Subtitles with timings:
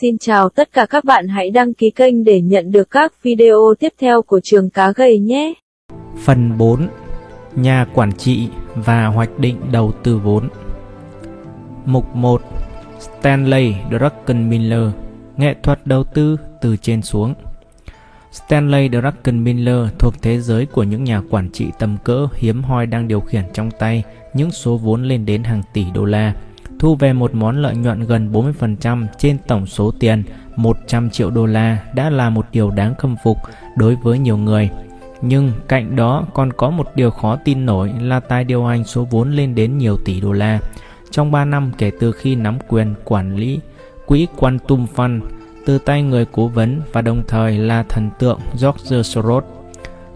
[0.00, 3.74] Xin chào tất cả các bạn, hãy đăng ký kênh để nhận được các video
[3.78, 5.54] tiếp theo của trường cá gầy nhé.
[6.24, 6.88] Phần 4
[7.56, 10.48] Nhà quản trị và hoạch định đầu tư vốn.
[11.84, 12.42] Mục 1
[12.98, 14.90] Stanley Druckenmiller,
[15.36, 17.34] Nghệ thuật đầu tư từ trên xuống.
[18.32, 23.08] Stanley Druckenmiller thuộc thế giới của những nhà quản trị tầm cỡ hiếm hoi đang
[23.08, 24.02] điều khiển trong tay
[24.34, 26.34] những số vốn lên đến hàng tỷ đô la
[26.78, 30.22] thu về một món lợi nhuận gần 40% trên tổng số tiền
[30.56, 33.38] 100 triệu đô la đã là một điều đáng khâm phục
[33.76, 34.70] đối với nhiều người.
[35.22, 39.04] Nhưng cạnh đó còn có một điều khó tin nổi là tài điều hành số
[39.10, 40.60] vốn lên đến nhiều tỷ đô la.
[41.10, 43.60] Trong 3 năm kể từ khi nắm quyền quản lý
[44.06, 45.20] quỹ Quantum Fund
[45.66, 49.44] từ tay người cố vấn và đồng thời là thần tượng George Soros,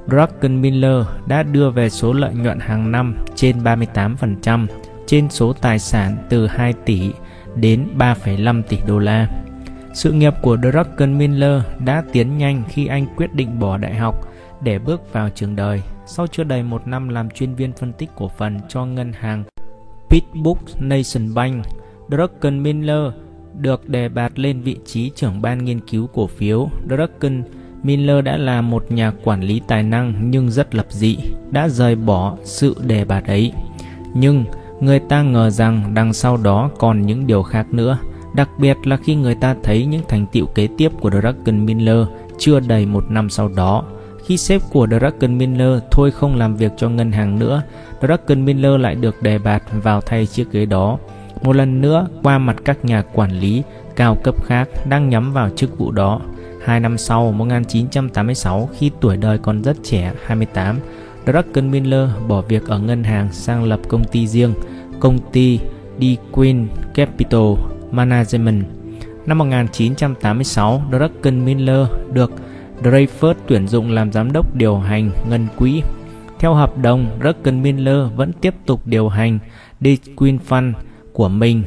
[0.06, 4.66] Druckenmiller đã đưa về số lợi nhuận hàng năm trên 38%,
[5.12, 7.10] trên số tài sản từ 2 tỷ
[7.56, 9.28] đến 3,5 tỷ đô la.
[9.94, 14.28] Sự nghiệp của Druckenmiller đã tiến nhanh khi anh quyết định bỏ đại học
[14.62, 15.82] để bước vào trường đời.
[16.06, 19.44] Sau chưa đầy một năm làm chuyên viên phân tích cổ phần cho ngân hàng
[20.10, 21.64] Pittsburgh Nation Bank,
[22.08, 23.12] Druckenmiller
[23.58, 26.68] được đề bạt lên vị trí trưởng ban nghiên cứu cổ phiếu.
[26.88, 31.18] Druckenmiller đã là một nhà quản lý tài năng nhưng rất lập dị,
[31.50, 33.52] đã rời bỏ sự đề bạt ấy.
[34.14, 34.44] Nhưng
[34.82, 37.98] người ta ngờ rằng đằng sau đó còn những điều khác nữa,
[38.34, 42.06] đặc biệt là khi người ta thấy những thành tựu kế tiếp của Druckenmiller
[42.38, 43.84] chưa đầy một năm sau đó.
[44.26, 47.62] Khi sếp của Druckenmiller thôi không làm việc cho ngân hàng nữa,
[48.00, 50.98] Druckenmiller lại được đề bạt vào thay chiếc ghế đó.
[51.42, 53.62] Một lần nữa qua mặt các nhà quản lý
[53.96, 56.20] cao cấp khác đang nhắm vào chức vụ đó.
[56.64, 60.78] Hai năm sau, 1986, khi tuổi đời còn rất trẻ, 28,
[61.26, 64.54] Druckenmiller bỏ việc ở ngân hàng sang lập công ty riêng,
[65.00, 65.60] công ty
[65.98, 67.54] DeQueen Capital
[67.90, 68.64] Management.
[69.26, 72.32] Năm 1986, Druckenmiller được
[72.82, 75.82] Dreyfus tuyển dụng làm giám đốc điều hành ngân quỹ.
[76.38, 79.38] Theo hợp đồng, Druckenmiller vẫn tiếp tục điều hành
[79.80, 80.72] DeQueen Fund
[81.12, 81.62] của mình.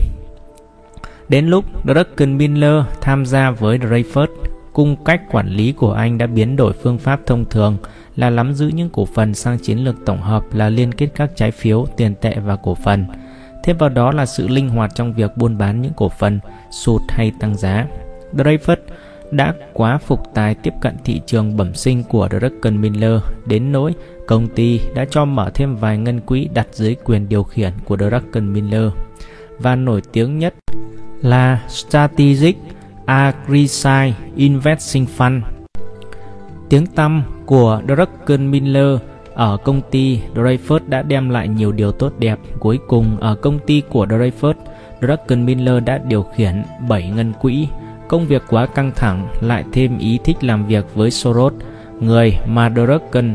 [1.29, 4.28] Đến lúc Druckenmiller tham gia với Dreyfus,
[4.74, 7.78] cung cách quản lý của anh đã biến đổi phương pháp thông thường
[8.16, 11.31] là nắm giữ những cổ phần sang chiến lược tổng hợp là liên kết các
[11.36, 13.06] trái phiếu, tiền tệ và cổ phần.
[13.64, 16.40] Thêm vào đó là sự linh hoạt trong việc buôn bán những cổ phần
[16.72, 17.88] sụt hay tăng giá.
[18.34, 18.78] Dreyfus
[19.31, 23.94] đã quá phục tài tiếp cận thị trường bẩm sinh của Druckenmiller đến nỗi
[24.28, 27.97] công ty đã cho mở thêm vài ngân quỹ đặt dưới quyền điều khiển của
[27.97, 28.92] Druckenmiller
[29.59, 30.53] và nổi tiếng nhất
[31.22, 32.56] là Strategic
[33.06, 35.42] Agriside Investing Fund.
[36.70, 39.00] Tiếng tăm của Druckenmiller
[39.34, 42.40] ở công ty Dreyfus đã đem lại nhiều điều tốt đẹp.
[42.59, 44.53] Cuối cùng ở công ty của Dreyfus,
[45.02, 47.68] Druckenmiller đã điều khiển 7 ngân quỹ.
[48.08, 51.53] Công việc quá căng thẳng lại thêm ý thích làm việc với Soros,
[52.00, 53.34] người mà Drucken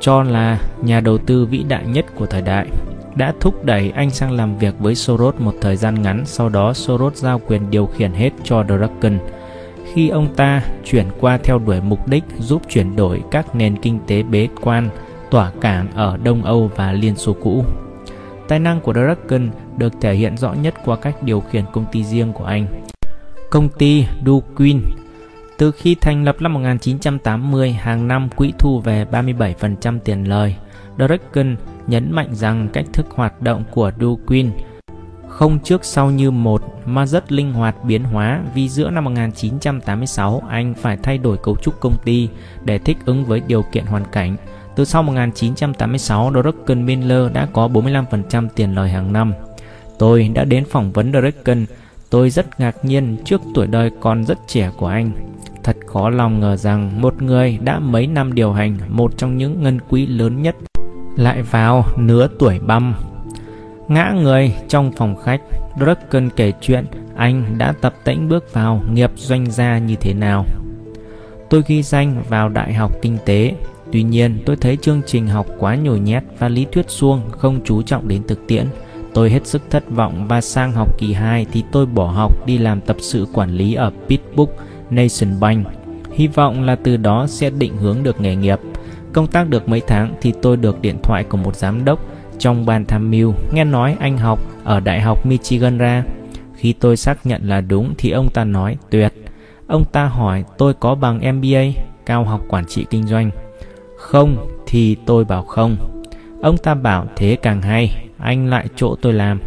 [0.00, 2.66] cho là nhà đầu tư vĩ đại nhất của thời đại
[3.14, 6.72] đã thúc đẩy anh sang làm việc với Soros một thời gian ngắn, sau đó
[6.72, 9.18] Soros giao quyền điều khiển hết cho Drucken.
[9.92, 13.98] Khi ông ta chuyển qua theo đuổi mục đích giúp chuyển đổi các nền kinh
[14.06, 14.88] tế bế quan,
[15.30, 17.64] tỏa cảng ở Đông Âu và Liên Xô cũ.
[18.48, 22.04] Tài năng của Drucken được thể hiện rõ nhất qua cách điều khiển công ty
[22.04, 22.66] riêng của anh.
[23.50, 24.80] Công ty DuQueen
[25.60, 30.56] từ khi thành lập năm 1980, hàng năm quỹ thu về 37% tiền lời.
[30.98, 34.50] Drucken nhấn mạnh rằng cách thức hoạt động của DuQueen
[35.30, 40.42] không trước sau như một mà rất linh hoạt biến hóa vì giữa năm 1986
[40.48, 42.28] anh phải thay đổi cấu trúc công ty
[42.64, 44.36] để thích ứng với điều kiện hoàn cảnh.
[44.76, 49.32] Từ sau 1986, Druckenmiller đã có 45% tiền lời hàng năm.
[49.98, 51.66] Tôi đã đến phỏng vấn Drucken,
[52.10, 55.12] tôi rất ngạc nhiên trước tuổi đời còn rất trẻ của anh.
[55.64, 59.62] Thật khó lòng ngờ rằng một người đã mấy năm điều hành một trong những
[59.62, 60.56] ngân quỹ lớn nhất
[61.16, 62.94] lại vào nửa tuổi băm.
[63.90, 65.40] Ngã người trong phòng khách,
[65.80, 66.84] Drucken kể chuyện
[67.16, 70.46] anh đã tập tễnh bước vào nghiệp doanh gia như thế nào.
[71.48, 73.54] Tôi ghi danh vào Đại học Kinh tế,
[73.92, 77.60] tuy nhiên tôi thấy chương trình học quá nhồi nhét và lý thuyết suông không
[77.64, 78.66] chú trọng đến thực tiễn.
[79.14, 82.58] Tôi hết sức thất vọng và sang học kỳ 2 thì tôi bỏ học đi
[82.58, 84.52] làm tập sự quản lý ở Pittsburgh
[84.90, 85.66] Nation Bank.
[86.12, 88.58] Hy vọng là từ đó sẽ định hướng được nghề nghiệp.
[89.12, 92.66] Công tác được mấy tháng thì tôi được điện thoại của một giám đốc trong
[92.66, 96.04] ban tham mưu nghe nói anh học ở Đại học Michigan ra.
[96.54, 99.12] Khi tôi xác nhận là đúng thì ông ta nói tuyệt.
[99.66, 103.30] Ông ta hỏi tôi có bằng MBA, cao học quản trị kinh doanh.
[103.96, 105.76] Không thì tôi bảo không.
[106.42, 109.40] Ông ta bảo thế càng hay, anh lại chỗ tôi làm.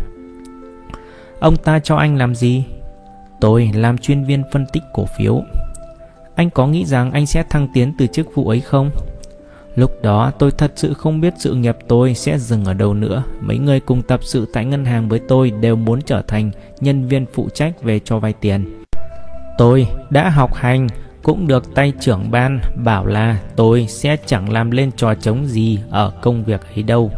[1.39, 2.63] Ông ta cho anh làm gì?
[3.43, 5.41] tôi làm chuyên viên phân tích cổ phiếu.
[6.35, 8.89] Anh có nghĩ rằng anh sẽ thăng tiến từ chức vụ ấy không?
[9.75, 13.23] Lúc đó tôi thật sự không biết sự nghiệp tôi sẽ dừng ở đâu nữa.
[13.41, 17.07] Mấy người cùng tập sự tại ngân hàng với tôi đều muốn trở thành nhân
[17.07, 18.83] viên phụ trách về cho vay tiền.
[19.57, 20.87] Tôi đã học hành,
[21.23, 25.79] cũng được tay trưởng ban bảo là tôi sẽ chẳng làm lên trò trống gì
[25.89, 27.11] ở công việc ấy đâu.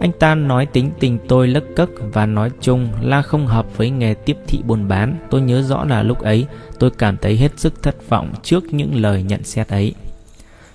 [0.00, 3.90] Anh ta nói tính tình tôi lất cất và nói chung là không hợp với
[3.90, 5.16] nghề tiếp thị buôn bán.
[5.30, 6.46] Tôi nhớ rõ là lúc ấy
[6.78, 9.94] tôi cảm thấy hết sức thất vọng trước những lời nhận xét ấy.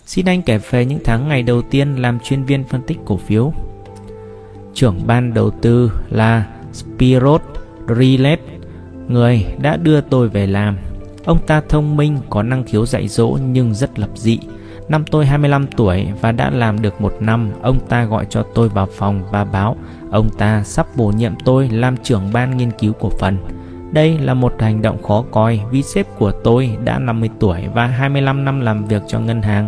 [0.09, 3.17] Xin anh kể về những tháng ngày đầu tiên làm chuyên viên phân tích cổ
[3.17, 3.53] phiếu.
[4.73, 7.41] Trưởng ban đầu tư là Spiros
[7.97, 8.39] Rilev,
[9.07, 10.77] người đã đưa tôi về làm.
[11.25, 14.39] Ông ta thông minh, có năng khiếu dạy dỗ nhưng rất lập dị.
[14.87, 18.69] Năm tôi 25 tuổi và đã làm được một năm, ông ta gọi cho tôi
[18.69, 19.75] vào phòng và báo
[20.11, 23.37] ông ta sắp bổ nhiệm tôi làm trưởng ban nghiên cứu cổ phần.
[23.91, 27.87] Đây là một hành động khó coi vì sếp của tôi đã 50 tuổi và
[27.87, 29.67] 25 năm làm việc cho ngân hàng.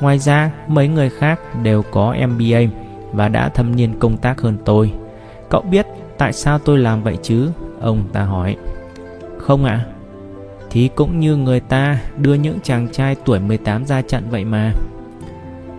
[0.00, 2.60] Ngoài ra, mấy người khác đều có MBA
[3.12, 4.92] và đã thâm niên công tác hơn tôi.
[5.48, 5.86] Cậu biết
[6.18, 7.50] tại sao tôi làm vậy chứ?
[7.80, 8.56] Ông ta hỏi.
[9.38, 9.86] Không ạ, à?
[10.70, 14.72] thì cũng như người ta đưa những chàng trai tuổi 18 ra trận vậy mà.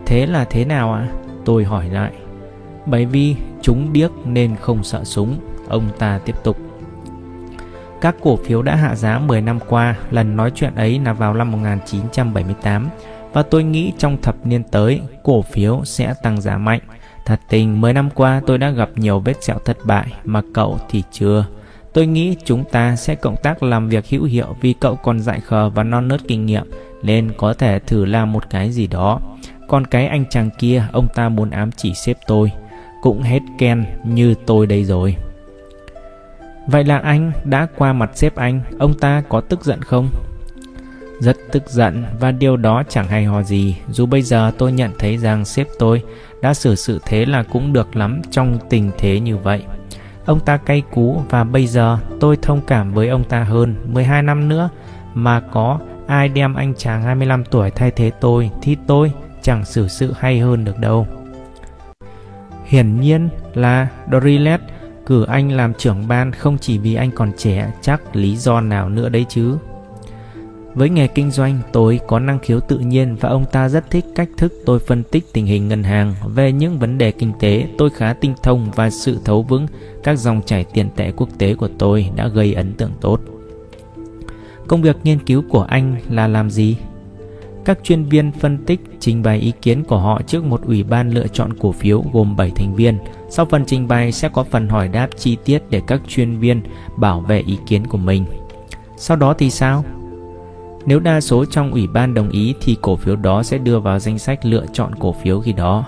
[0.06, 1.00] Thế là thế nào ạ?
[1.00, 1.14] À?
[1.46, 2.12] Tôi hỏi lại.
[2.86, 5.38] Bởi vì chúng điếc nên không sợ súng,
[5.68, 6.58] ông ta tiếp tục.
[8.02, 11.34] Các cổ phiếu đã hạ giá 10 năm qua, lần nói chuyện ấy là vào
[11.34, 12.90] năm 1978
[13.34, 16.80] và tôi nghĩ trong thập niên tới cổ phiếu sẽ tăng giá mạnh.
[17.26, 20.80] Thật tình 10 năm qua tôi đã gặp nhiều vết sẹo thất bại mà cậu
[20.90, 21.46] thì chưa.
[21.94, 25.40] Tôi nghĩ chúng ta sẽ cộng tác làm việc hữu hiệu vì cậu còn dại
[25.40, 26.72] khờ và non nớt kinh nghiệm
[27.04, 29.20] nên có thể thử làm một cái gì đó.
[29.68, 32.52] Còn cái anh chàng kia ông ta muốn ám chỉ xếp tôi
[33.02, 35.16] cũng hết ken như tôi đây rồi.
[36.68, 40.10] Vậy là anh đã qua mặt xếp anh, ông ta có tức giận không?
[41.22, 44.92] Rất tức giận và điều đó chẳng hay ho gì Dù bây giờ tôi nhận
[45.00, 46.04] thấy rằng sếp tôi
[46.42, 49.64] đã xử sự thế là cũng được lắm trong tình thế như vậy
[50.26, 54.24] Ông ta cay cú và bây giờ tôi thông cảm với ông ta hơn 12
[54.24, 54.70] năm nữa
[55.14, 59.88] mà có ai đem anh chàng 25 tuổi thay thế tôi thì tôi chẳng xử
[59.88, 61.08] sự hay hơn được đâu.
[62.66, 64.62] Hiển nhiên là Dorilet
[65.06, 68.90] cử anh làm trưởng ban không chỉ vì anh còn trẻ, chắc lý do nào
[68.90, 69.58] nữa đấy chứ.
[70.74, 74.06] Với nghề kinh doanh, tôi có năng khiếu tự nhiên và ông ta rất thích
[74.16, 76.14] cách thức tôi phân tích tình hình ngân hàng.
[76.26, 79.68] Về những vấn đề kinh tế, tôi khá tinh thông và sự thấu vững
[80.04, 83.20] các dòng chảy tiền tệ quốc tế của tôi đã gây ấn tượng tốt.
[84.68, 86.78] Công việc nghiên cứu của anh là làm gì?
[87.66, 91.10] Các chuyên viên phân tích trình bày ý kiến của họ trước một ủy ban
[91.10, 92.98] lựa chọn cổ phiếu gồm 7 thành viên.
[93.30, 96.62] Sau phần trình bày sẽ có phần hỏi đáp chi tiết để các chuyên viên
[96.98, 98.26] bảo vệ ý kiến của mình.
[98.98, 99.86] Sau đó thì sao?
[100.86, 104.00] Nếu đa số trong ủy ban đồng ý thì cổ phiếu đó sẽ đưa vào
[104.00, 105.86] danh sách lựa chọn cổ phiếu khi đó.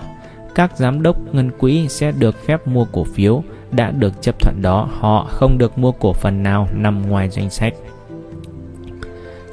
[0.54, 3.42] Các giám đốc ngân quỹ sẽ được phép mua cổ phiếu
[3.72, 7.50] đã được chấp thuận đó, họ không được mua cổ phần nào nằm ngoài danh
[7.50, 7.74] sách.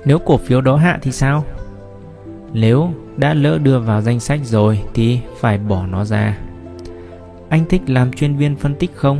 [0.05, 1.43] Nếu cổ phiếu đó hạ thì sao?
[2.53, 6.37] Nếu đã lỡ đưa vào danh sách rồi thì phải bỏ nó ra.
[7.49, 9.19] Anh thích làm chuyên viên phân tích không?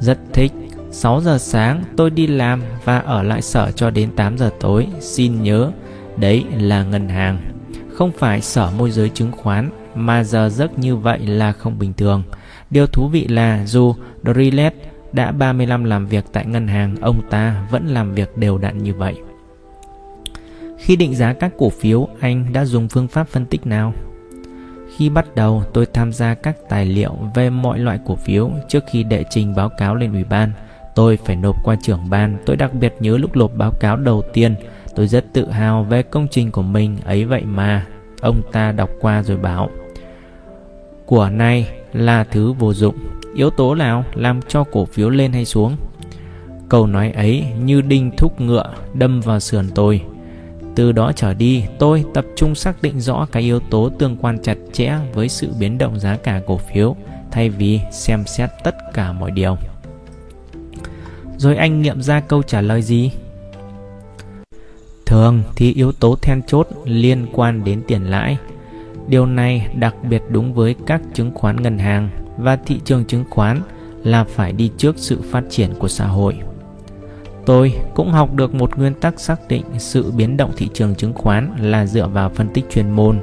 [0.00, 0.52] Rất thích
[1.00, 4.86] 6 giờ sáng tôi đi làm và ở lại sở cho đến 8 giờ tối.
[5.00, 5.70] Xin nhớ,
[6.16, 7.38] đấy là ngân hàng.
[7.92, 11.92] Không phải sở môi giới chứng khoán mà giờ giấc như vậy là không bình
[11.92, 12.22] thường.
[12.70, 13.94] Điều thú vị là dù
[14.24, 14.74] Drillet
[15.12, 18.94] đã 35 làm việc tại ngân hàng, ông ta vẫn làm việc đều đặn như
[18.94, 19.14] vậy.
[20.78, 23.94] Khi định giá các cổ phiếu, anh đã dùng phương pháp phân tích nào?
[24.96, 28.84] Khi bắt đầu, tôi tham gia các tài liệu về mọi loại cổ phiếu trước
[28.90, 30.52] khi đệ trình báo cáo lên ủy ban–
[30.98, 32.36] Tôi phải nộp qua trưởng ban.
[32.46, 34.54] Tôi đặc biệt nhớ lúc nộp báo cáo đầu tiên
[34.94, 36.96] Tôi rất tự hào về công trình của mình.
[37.04, 37.86] Ấy vậy mà
[38.20, 39.70] Ông ta đọc qua rồi bảo
[41.06, 42.94] Của này là thứ vô dụng.
[43.34, 45.76] Yếu tố nào làm cho cổ phiếu lên hay xuống?
[46.68, 50.02] Câu nói ấy như đinh thúc ngựa đâm vào sườn tôi.
[50.74, 54.38] Từ đó trở đi, tôi tập trung xác định rõ cái yếu tố tương quan
[54.42, 56.96] chặt chẽ với sự biến động giá cả cổ phiếu
[57.30, 59.56] thay vì xem xét tất cả mọi điều.
[61.38, 63.10] Rồi anh nghiệm ra câu trả lời gì?
[65.06, 68.36] Thường thì yếu tố then chốt liên quan đến tiền lãi.
[69.08, 73.24] Điều này đặc biệt đúng với các chứng khoán ngân hàng và thị trường chứng
[73.30, 73.62] khoán
[74.04, 76.38] là phải đi trước sự phát triển của xã hội.
[77.46, 81.12] Tôi cũng học được một nguyên tắc xác định sự biến động thị trường chứng
[81.12, 83.18] khoán là dựa vào phân tích chuyên môn.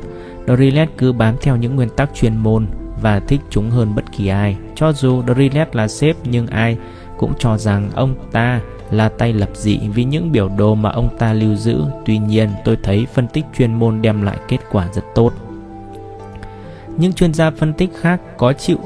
[0.47, 2.67] Dorilet cứ bám theo những nguyên tắc chuyên môn
[3.01, 4.57] và thích chúng hơn bất kỳ ai.
[4.75, 6.77] Cho dù Dorilet là sếp nhưng ai
[7.17, 11.17] cũng cho rằng ông ta là tay lập dị vì những biểu đồ mà ông
[11.19, 11.83] ta lưu giữ.
[12.05, 15.33] Tuy nhiên, tôi thấy phân tích chuyên môn đem lại kết quả rất tốt.
[16.97, 18.77] Những chuyên gia phân tích khác có chịu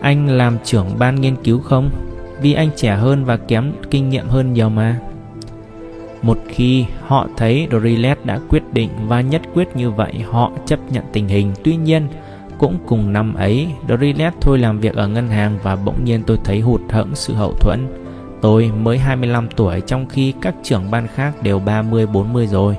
[0.00, 1.90] anh làm trưởng ban nghiên cứu không?
[2.40, 5.00] Vì anh trẻ hơn và kém kinh nghiệm hơn nhiều mà.
[6.22, 10.78] Một khi họ thấy Dorilet đã quyết định và nhất quyết như vậy, họ chấp
[10.92, 11.52] nhận tình hình.
[11.64, 12.08] Tuy nhiên,
[12.58, 16.38] cũng cùng năm ấy, Dorilet thôi làm việc ở ngân hàng và bỗng nhiên tôi
[16.44, 17.86] thấy hụt hẫng sự hậu thuẫn.
[18.42, 22.76] Tôi mới 25 tuổi trong khi các trưởng ban khác đều 30-40 rồi.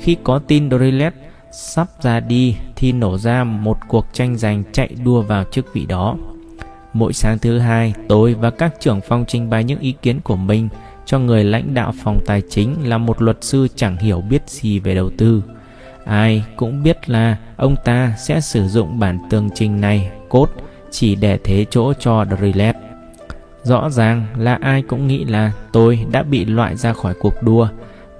[0.00, 1.14] Khi có tin Dorilet
[1.52, 5.86] sắp ra đi thì nổ ra một cuộc tranh giành chạy đua vào chức vị
[5.86, 6.16] đó.
[6.92, 10.36] Mỗi sáng thứ hai, tôi và các trưởng phòng trình bày những ý kiến của
[10.36, 10.68] mình
[11.06, 14.78] cho người lãnh đạo phòng tài chính là một luật sư chẳng hiểu biết gì
[14.78, 15.42] về đầu tư.
[16.04, 20.46] Ai cũng biết là ông ta sẽ sử dụng bản tường trình này cốt
[20.90, 22.76] chỉ để thế chỗ cho Drillet.
[23.62, 27.68] Rõ ràng là ai cũng nghĩ là tôi đã bị loại ra khỏi cuộc đua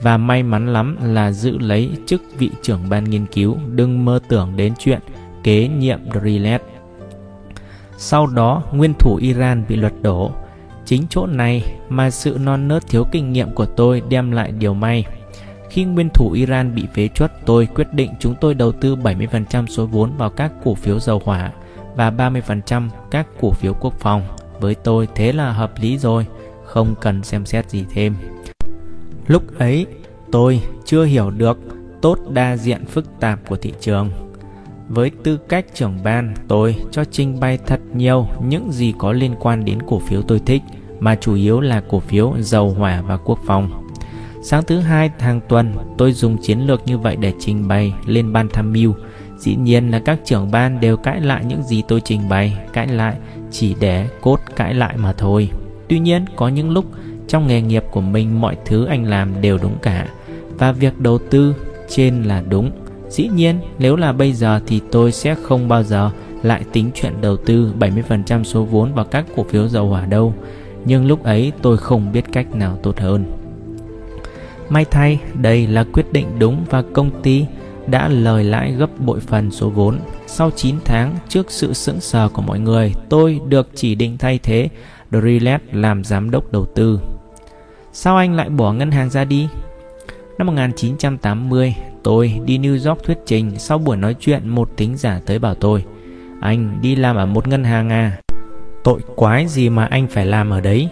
[0.02, 4.20] và may mắn lắm là giữ lấy chức vị trưởng ban nghiên cứu, đừng mơ
[4.28, 5.00] tưởng đến chuyện
[5.42, 6.62] kế nhiệm Drillet.
[7.96, 10.32] Sau đó, nguyên thủ Iran bị luật đổ.
[10.84, 14.74] Chính chỗ này mà sự non nớt thiếu kinh nghiệm của tôi đem lại điều
[14.74, 15.04] may.
[15.74, 19.66] Khi nguyên thủ Iran bị phế chuất, tôi quyết định chúng tôi đầu tư 70%
[19.66, 21.52] số vốn vào các cổ phiếu dầu hỏa
[21.96, 24.22] và 30% các cổ phiếu quốc phòng.
[24.60, 26.26] Với tôi thế là hợp lý rồi,
[26.64, 28.14] không cần xem xét gì thêm.
[29.26, 29.86] Lúc ấy,
[30.32, 31.58] tôi chưa hiểu được
[32.02, 34.10] tốt đa diện phức tạp của thị trường.
[34.88, 39.34] Với tư cách trưởng ban, tôi cho trình bày thật nhiều những gì có liên
[39.40, 40.62] quan đến cổ phiếu tôi thích,
[41.00, 43.83] mà chủ yếu là cổ phiếu dầu hỏa và quốc phòng.
[44.46, 48.32] Sáng thứ hai hàng tuần, tôi dùng chiến lược như vậy để trình bày lên
[48.32, 48.94] ban tham mưu.
[49.38, 52.86] Dĩ nhiên là các trưởng ban đều cãi lại những gì tôi trình bày, cãi
[52.86, 53.14] lại
[53.50, 55.50] chỉ để cốt cãi lại mà thôi.
[55.88, 56.84] Tuy nhiên, có những lúc
[57.28, 60.06] trong nghề nghiệp của mình mọi thứ anh làm đều đúng cả
[60.58, 61.54] và việc đầu tư
[61.88, 62.70] trên là đúng.
[63.08, 66.10] Dĩ nhiên, nếu là bây giờ thì tôi sẽ không bao giờ
[66.42, 70.34] lại tính chuyện đầu tư 70% số vốn vào các cổ phiếu dầu hỏa đâu.
[70.84, 73.24] Nhưng lúc ấy tôi không biết cách nào tốt hơn.
[74.68, 77.46] May thay, đây là quyết định đúng và công ty
[77.86, 79.98] đã lời lãi gấp bội phần số vốn.
[80.26, 84.38] Sau 9 tháng, trước sự sững sờ của mọi người, tôi được chỉ định thay
[84.42, 84.68] thế
[85.10, 87.00] Drillet làm giám đốc đầu tư.
[87.92, 89.48] Sao anh lại bỏ ngân hàng ra đi?
[90.38, 95.20] Năm 1980, tôi đi New York thuyết trình sau buổi nói chuyện một tính giả
[95.26, 95.84] tới bảo tôi
[96.40, 98.18] Anh đi làm ở một ngân hàng à?
[98.84, 100.88] Tội quái gì mà anh phải làm ở đấy?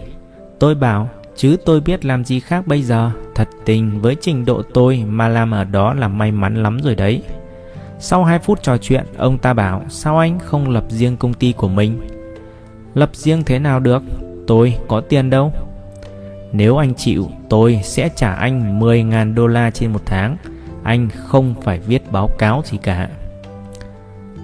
[0.59, 3.11] Tôi bảo chứ tôi biết làm gì khác bây giờ.
[3.35, 6.95] Thật tình với trình độ tôi mà làm ở đó là may mắn lắm rồi
[6.95, 7.23] đấy.
[7.99, 11.53] Sau 2 phút trò chuyện, ông ta bảo, sao anh không lập riêng công ty
[11.53, 12.01] của mình?
[12.93, 14.03] Lập riêng thế nào được?
[14.47, 15.53] Tôi có tiền đâu.
[16.51, 20.37] Nếu anh chịu, tôi sẽ trả anh 10.000 đô la trên một tháng.
[20.83, 23.09] Anh không phải viết báo cáo gì cả.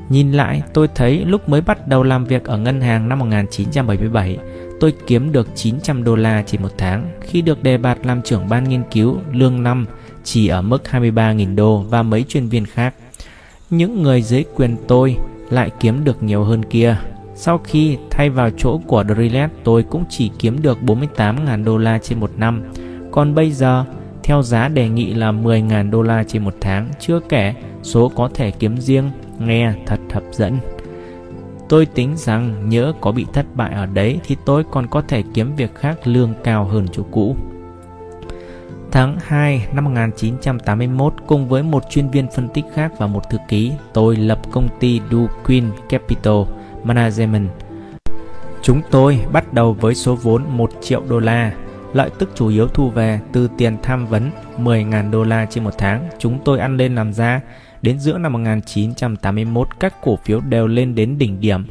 [0.09, 4.37] Nhìn lại, tôi thấy lúc mới bắt đầu làm việc ở ngân hàng năm 1977
[4.79, 7.09] tôi kiếm được 900 đô la trên một tháng.
[7.21, 9.85] Khi được đề bạt làm trưởng ban nghiên cứu, lương năm
[10.23, 12.93] chỉ ở mức 23.000 đô và mấy chuyên viên khác.
[13.69, 15.15] Những người dưới quyền tôi
[15.49, 16.97] lại kiếm được nhiều hơn kia.
[17.35, 21.97] Sau khi thay vào chỗ của Drillet, tôi cũng chỉ kiếm được 48.000 đô la
[21.97, 22.63] trên một năm.
[23.11, 23.85] Còn bây giờ,
[24.23, 28.29] theo giá đề nghị là 10.000 đô la trên một tháng, chưa kể số có
[28.33, 30.57] thể kiếm riêng, nghe thật hấp dẫn.
[31.69, 35.23] Tôi tính rằng nhỡ có bị thất bại ở đấy thì tôi còn có thể
[35.33, 37.35] kiếm việc khác lương cao hơn chỗ cũ.
[38.91, 43.37] Tháng 2 năm 1981 cùng với một chuyên viên phân tích khác và một thư
[43.47, 46.41] ký, tôi lập công ty Duquin Capital
[46.83, 47.49] Management.
[48.61, 51.53] Chúng tôi bắt đầu với số vốn 1 triệu đô la,
[51.93, 55.73] lợi tức chủ yếu thu về từ tiền tham vấn 10.000 đô la trên một
[55.77, 56.09] tháng.
[56.19, 57.41] Chúng tôi ăn lên làm ra
[57.81, 61.65] Đến giữa năm 1981, các cổ phiếu đều lên đến đỉnh điểm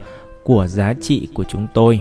[0.45, 2.01] của giá trị của chúng tôi.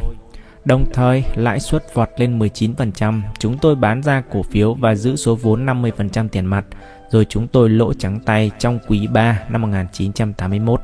[0.65, 5.15] Đồng thời, lãi suất vọt lên 19%, chúng tôi bán ra cổ phiếu và giữ
[5.15, 6.65] số vốn 50% tiền mặt,
[7.09, 10.81] rồi chúng tôi lỗ trắng tay trong quý 3 năm 1981.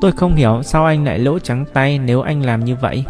[0.00, 3.04] Tôi không hiểu sao anh lại lỗ trắng tay nếu anh làm như vậy.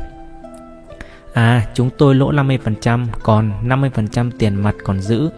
[1.34, 5.30] À, chúng tôi lỗ 50%, còn 50% tiền mặt còn giữ.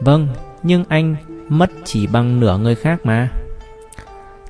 [0.00, 0.28] Vâng,
[0.62, 1.16] nhưng anh
[1.50, 3.28] mất chỉ bằng nửa người khác mà.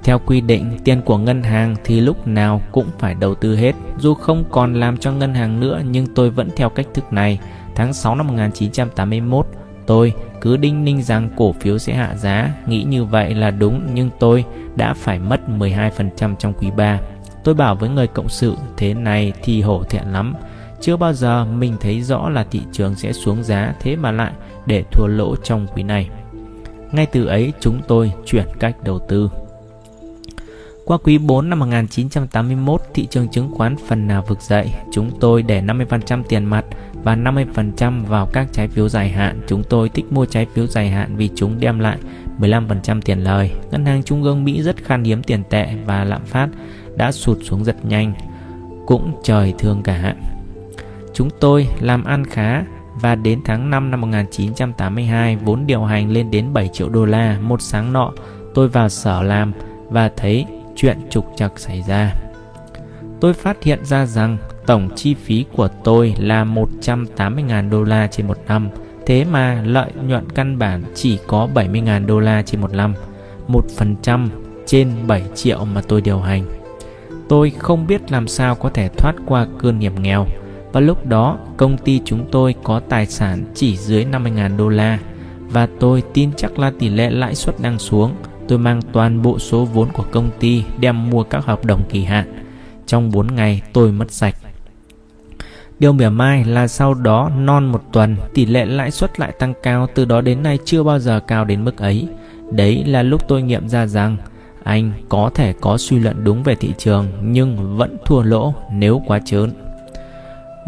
[0.02, 3.74] Theo quy định, tiền của ngân hàng thì lúc nào cũng phải đầu tư hết.
[3.98, 7.40] Dù không còn làm cho ngân hàng nữa nhưng tôi vẫn theo cách thức này.
[7.74, 9.46] Tháng 6 năm 1981,
[9.86, 12.54] tôi cứ đinh ninh rằng cổ phiếu sẽ hạ giá.
[12.66, 14.44] Nghĩ như vậy là đúng nhưng tôi
[14.76, 17.00] đã phải mất 12% trong quý 3.
[17.44, 20.34] Tôi bảo với người cộng sự thế này thì hổ thẹn lắm.
[20.80, 24.32] Chưa bao giờ mình thấy rõ là thị trường sẽ xuống giá thế mà lại
[24.66, 26.10] để thua lỗ trong quý này.
[26.92, 29.30] Ngay từ ấy chúng tôi chuyển cách đầu tư.
[30.84, 34.72] Qua quý 4 năm 1981, thị trường chứng khoán phần nào vực dậy.
[34.92, 36.64] Chúng tôi để 50% tiền mặt
[37.02, 39.40] và 50% vào các trái phiếu dài hạn.
[39.46, 41.98] Chúng tôi thích mua trái phiếu dài hạn vì chúng đem lại
[42.38, 43.50] 15% tiền lời.
[43.70, 46.48] Ngân hàng Trung ương Mỹ rất khan hiếm tiền tệ và lạm phát
[46.96, 48.12] đã sụt xuống rất nhanh.
[48.86, 50.14] Cũng trời thương cả.
[51.14, 52.64] Chúng tôi làm ăn khá
[53.00, 57.38] và đến tháng 5 năm 1982 vốn điều hành lên đến 7 triệu đô la.
[57.40, 58.12] Một sáng nọ
[58.54, 59.52] tôi vào sở làm
[59.88, 62.14] và thấy chuyện trục trặc xảy ra.
[63.20, 68.26] Tôi phát hiện ra rằng tổng chi phí của tôi là 180.000 đô la trên
[68.26, 68.68] một năm,
[69.06, 72.94] thế mà lợi nhuận căn bản chỉ có 70.000 đô la trên một năm,
[73.48, 74.28] 1%
[74.66, 76.44] trên 7 triệu mà tôi điều hành.
[77.28, 80.26] Tôi không biết làm sao có thể thoát qua cơn hiểm nghèo
[80.72, 84.98] và lúc đó, công ty chúng tôi có tài sản chỉ dưới 50.000 đô la
[85.38, 88.14] và tôi tin chắc là tỷ lệ lãi suất đang xuống
[88.50, 92.04] tôi mang toàn bộ số vốn của công ty đem mua các hợp đồng kỳ
[92.04, 92.44] hạn.
[92.86, 94.34] Trong 4 ngày, tôi mất sạch.
[95.78, 99.54] Điều mỉa mai là sau đó, non một tuần, tỷ lệ lãi suất lại tăng
[99.62, 102.08] cao từ đó đến nay chưa bao giờ cao đến mức ấy.
[102.52, 104.16] Đấy là lúc tôi nghiệm ra rằng,
[104.62, 109.02] anh có thể có suy luận đúng về thị trường, nhưng vẫn thua lỗ nếu
[109.06, 109.50] quá trớn.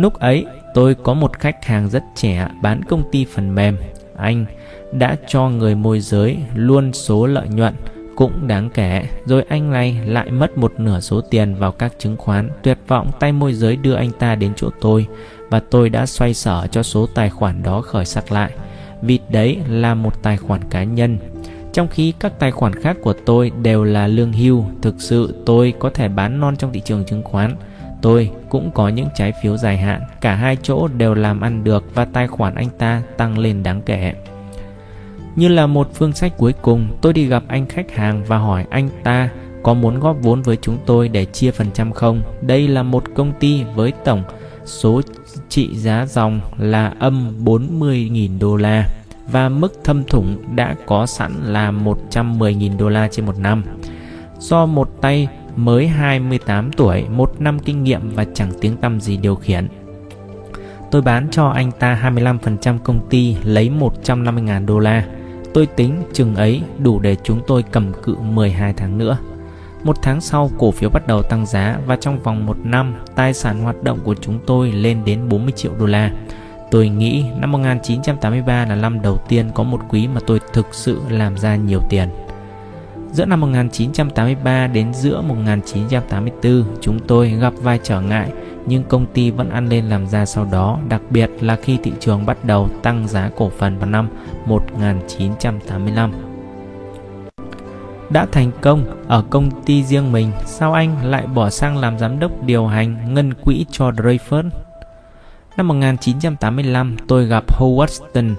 [0.03, 3.77] Lúc ấy, tôi có một khách hàng rất trẻ bán công ty phần mềm.
[4.17, 4.45] Anh
[4.93, 7.75] đã cho người môi giới luôn số lợi nhuận
[8.17, 12.17] cũng đáng kể, rồi anh này lại mất một nửa số tiền vào các chứng
[12.17, 12.51] khoán.
[12.63, 15.07] Tuyệt vọng, tay môi giới đưa anh ta đến chỗ tôi
[15.51, 18.53] và tôi đã xoay sở cho số tài khoản đó khởi sắc lại.
[19.03, 21.19] Vì đấy là một tài khoản cá nhân.
[21.73, 25.75] Trong khi các tài khoản khác của tôi đều là lương hưu, thực sự tôi
[25.79, 27.57] có thể bán non trong thị trường chứng khoán
[28.03, 31.95] tôi cũng có những trái phiếu dài hạn cả hai chỗ đều làm ăn được
[31.95, 34.13] và tài khoản anh ta tăng lên đáng kể
[35.37, 38.67] như là một phương sách cuối cùng, tôi đi gặp anh khách hàng và hỏi
[38.71, 39.31] anh ta
[39.63, 42.23] có muốn góp vốn với chúng tôi để chia phần trăm không?
[42.41, 44.23] Đây là một công ty với tổng
[44.65, 45.01] số
[45.49, 48.89] trị giá dòng là âm 40.000 đô la
[49.31, 53.65] và mức thâm thủng đã có sẵn là 110.000 đô la trên một năm.
[54.39, 59.17] Do một tay mới 28 tuổi, một năm kinh nghiệm và chẳng tiếng tăm gì
[59.17, 59.69] điều khiển.
[60.91, 63.71] Tôi bán cho anh ta 25% công ty lấy
[64.05, 65.07] 150.000 đô la.
[65.55, 69.19] Tôi tính chừng ấy đủ để chúng tôi cầm cự 12 tháng nữa.
[69.85, 73.35] Một tháng sau, cổ phiếu bắt đầu tăng giá và trong vòng một năm, tài
[73.35, 76.11] sản hoạt động của chúng tôi lên đến 40 triệu đô la.
[76.71, 81.01] Tôi nghĩ năm 1983 là năm đầu tiên có một quý mà tôi thực sự
[81.09, 82.09] làm ra nhiều tiền.
[83.13, 88.33] Giữa năm 1983 đến giữa 1984, chúng tôi gặp vài trở ngại
[88.67, 91.93] nhưng công ty vẫn ăn lên làm ra sau đó, đặc biệt là khi thị
[92.01, 94.09] trường bắt đầu tăng giá cổ phần vào năm
[94.47, 96.13] 1985.
[98.11, 102.19] Đã thành công ở công ty riêng mình, sao anh lại bỏ sang làm giám
[102.19, 104.51] đốc điều hành ngân quỹ cho Dreyfus?
[105.57, 108.35] Năm 1985, tôi gặp Howard Stern,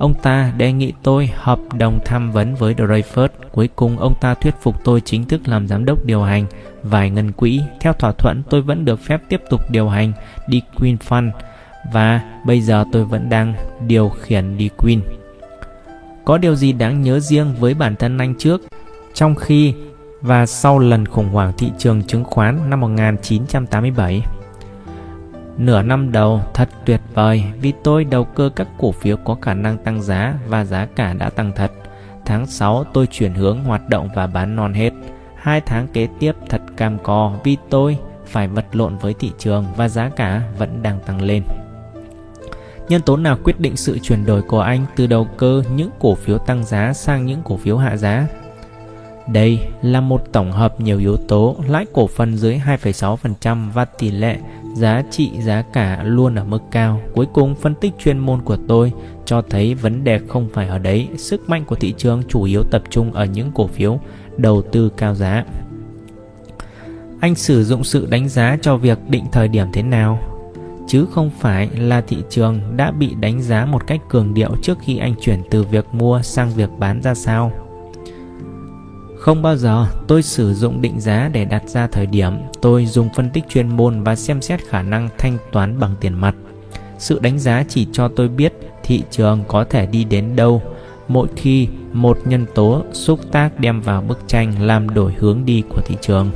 [0.00, 3.28] Ông ta đề nghị tôi hợp đồng tham vấn với Dreyfus.
[3.52, 6.46] Cuối cùng ông ta thuyết phục tôi chính thức làm giám đốc điều hành
[6.82, 7.60] vài ngân quỹ.
[7.80, 10.12] Theo thỏa thuận tôi vẫn được phép tiếp tục điều hành
[10.48, 11.30] đi Queen Fund
[11.92, 13.54] và bây giờ tôi vẫn đang
[13.86, 15.00] điều khiển đi Queen.
[16.24, 18.60] Có điều gì đáng nhớ riêng với bản thân anh trước?
[19.14, 19.74] Trong khi
[20.20, 24.22] và sau lần khủng hoảng thị trường chứng khoán năm 1987,
[25.60, 29.54] Nửa năm đầu thật tuyệt vời vì tôi đầu cơ các cổ phiếu có khả
[29.54, 31.72] năng tăng giá và giá cả đã tăng thật.
[32.24, 34.90] Tháng 6 tôi chuyển hướng hoạt động và bán non hết.
[35.34, 39.64] Hai tháng kế tiếp thật cam co vì tôi phải vật lộn với thị trường
[39.76, 41.42] và giá cả vẫn đang tăng lên.
[42.88, 46.14] Nhân tố nào quyết định sự chuyển đổi của anh từ đầu cơ những cổ
[46.14, 48.26] phiếu tăng giá sang những cổ phiếu hạ giá?
[49.32, 54.10] Đây là một tổng hợp nhiều yếu tố, lãi cổ phần dưới 2,6% và tỷ
[54.10, 54.36] lệ
[54.74, 57.00] giá trị giá cả luôn ở mức cao.
[57.14, 58.92] Cuối cùng phân tích chuyên môn của tôi
[59.24, 62.62] cho thấy vấn đề không phải ở đấy, sức mạnh của thị trường chủ yếu
[62.70, 64.00] tập trung ở những cổ phiếu
[64.36, 65.44] đầu tư cao giá.
[67.20, 70.18] Anh sử dụng sự đánh giá cho việc định thời điểm thế nào,
[70.86, 74.78] chứ không phải là thị trường đã bị đánh giá một cách cường điệu trước
[74.80, 77.52] khi anh chuyển từ việc mua sang việc bán ra sao.
[79.20, 83.08] Không bao giờ tôi sử dụng định giá để đặt ra thời điểm, tôi dùng
[83.16, 86.34] phân tích chuyên môn và xem xét khả năng thanh toán bằng tiền mặt.
[86.98, 88.52] Sự đánh giá chỉ cho tôi biết
[88.82, 90.62] thị trường có thể đi đến đâu
[91.08, 95.62] mỗi khi một nhân tố xúc tác đem vào bức tranh làm đổi hướng đi
[95.68, 96.30] của thị trường.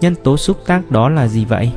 [0.00, 1.70] Nhân tố xúc tác đó là gì vậy?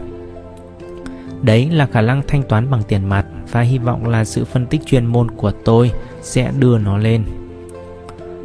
[1.41, 4.65] Đấy là khả năng thanh toán bằng tiền mặt và hy vọng là sự phân
[4.65, 7.23] tích chuyên môn của tôi sẽ đưa nó lên.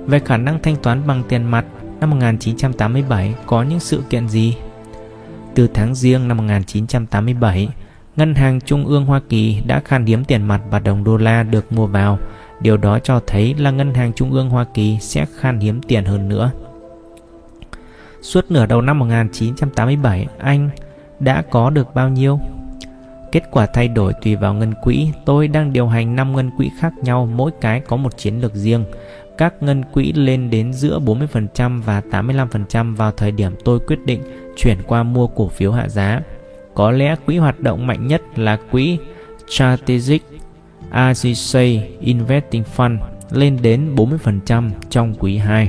[0.07, 1.64] Về khả năng thanh toán bằng tiền mặt,
[2.01, 4.57] năm 1987 có những sự kiện gì?
[5.55, 7.69] Từ tháng riêng năm 1987,
[8.16, 11.42] Ngân hàng Trung ương Hoa Kỳ đã khan hiếm tiền mặt và đồng đô la
[11.42, 12.19] được mua vào.
[12.61, 16.05] Điều đó cho thấy là Ngân hàng Trung ương Hoa Kỳ sẽ khan hiếm tiền
[16.05, 16.51] hơn nữa.
[18.23, 20.71] Suốt nửa đầu năm 1987, Anh
[21.21, 22.40] đã có được bao nhiêu?
[23.33, 25.09] Kết quả thay đổi tùy vào ngân quỹ.
[25.25, 28.55] Tôi đang điều hành 5 ngân quỹ khác nhau, mỗi cái có một chiến lược
[28.55, 28.85] riêng.
[29.38, 34.22] Các ngân quỹ lên đến giữa 40% và 85% vào thời điểm tôi quyết định
[34.57, 36.20] chuyển qua mua cổ phiếu hạ giá.
[36.75, 38.99] Có lẽ quỹ hoạt động mạnh nhất là quỹ
[39.49, 40.22] Strategic
[40.90, 41.61] agc
[42.01, 42.99] Investing Fund
[43.31, 45.68] lên đến 40% trong quý 2.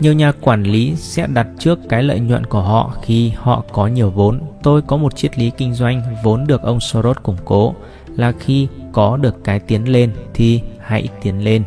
[0.00, 3.86] Nhiều nhà quản lý sẽ đặt trước cái lợi nhuận của họ khi họ có
[3.86, 4.40] nhiều vốn.
[4.62, 7.74] Tôi có một triết lý kinh doanh vốn được ông Soros củng cố
[8.16, 11.62] là khi có được cái tiến lên thì hãy tiến lên.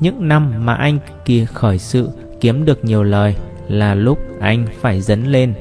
[0.00, 2.08] Những năm mà anh kia khởi sự
[2.40, 3.36] kiếm được nhiều lời
[3.68, 5.54] là lúc anh phải dấn lên.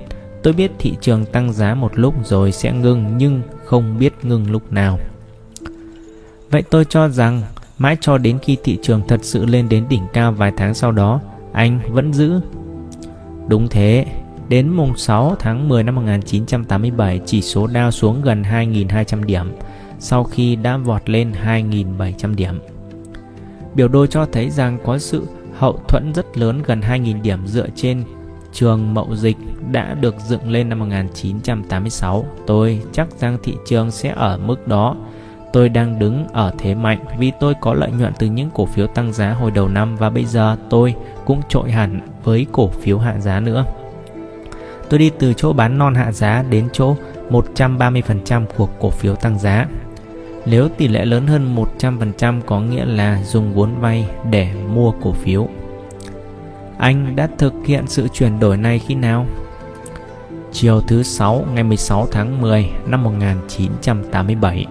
[0.44, 4.52] Tôi biết thị trường tăng giá một lúc rồi sẽ ngưng nhưng không biết ngưng
[4.52, 5.00] lúc nào.
[6.50, 7.42] Vậy tôi cho rằng
[7.78, 10.92] mãi cho đến khi thị trường thật sự lên đến đỉnh cao vài tháng sau
[10.92, 11.22] đó,
[11.54, 12.40] anh vẫn giữ.
[13.48, 14.06] Đúng thế,
[14.50, 19.52] đến mùng 6 tháng 10 năm 1987, chỉ số Dow xuống gần 2.200 điểm,
[20.00, 22.60] sau khi đã vọt lên 2.700 điểm.
[23.76, 27.68] Biểu đồ cho thấy rằng có sự hậu thuẫn rất lớn gần 2.000 điểm dựa
[27.76, 28.04] trên
[28.54, 29.38] trường mậu dịch
[29.72, 32.26] đã được dựng lên năm 1986.
[32.48, 34.96] Tôi chắc rằng thị trường sẽ ở mức đó.
[35.54, 38.88] Tôi đang đứng ở thế mạnh vì tôi có lợi nhuận từ những cổ phiếu
[38.88, 43.00] tăng giá hồi đầu năm và bây giờ tôi cũng trội hẳn với cổ phiếu
[43.00, 43.66] hạ giá nữa.
[44.90, 46.96] Tôi đi từ chỗ bán non hạ giá đến chỗ
[47.30, 49.66] 130% của cổ phiếu tăng giá.
[50.46, 55.12] Nếu tỷ lệ lớn hơn 100% có nghĩa là dùng vốn vay để mua cổ
[55.12, 55.48] phiếu.
[56.78, 59.26] Anh đã thực hiện sự chuyển đổi này khi nào?
[60.52, 64.66] Chiều thứ 6 ngày 16 tháng 10 năm 1987.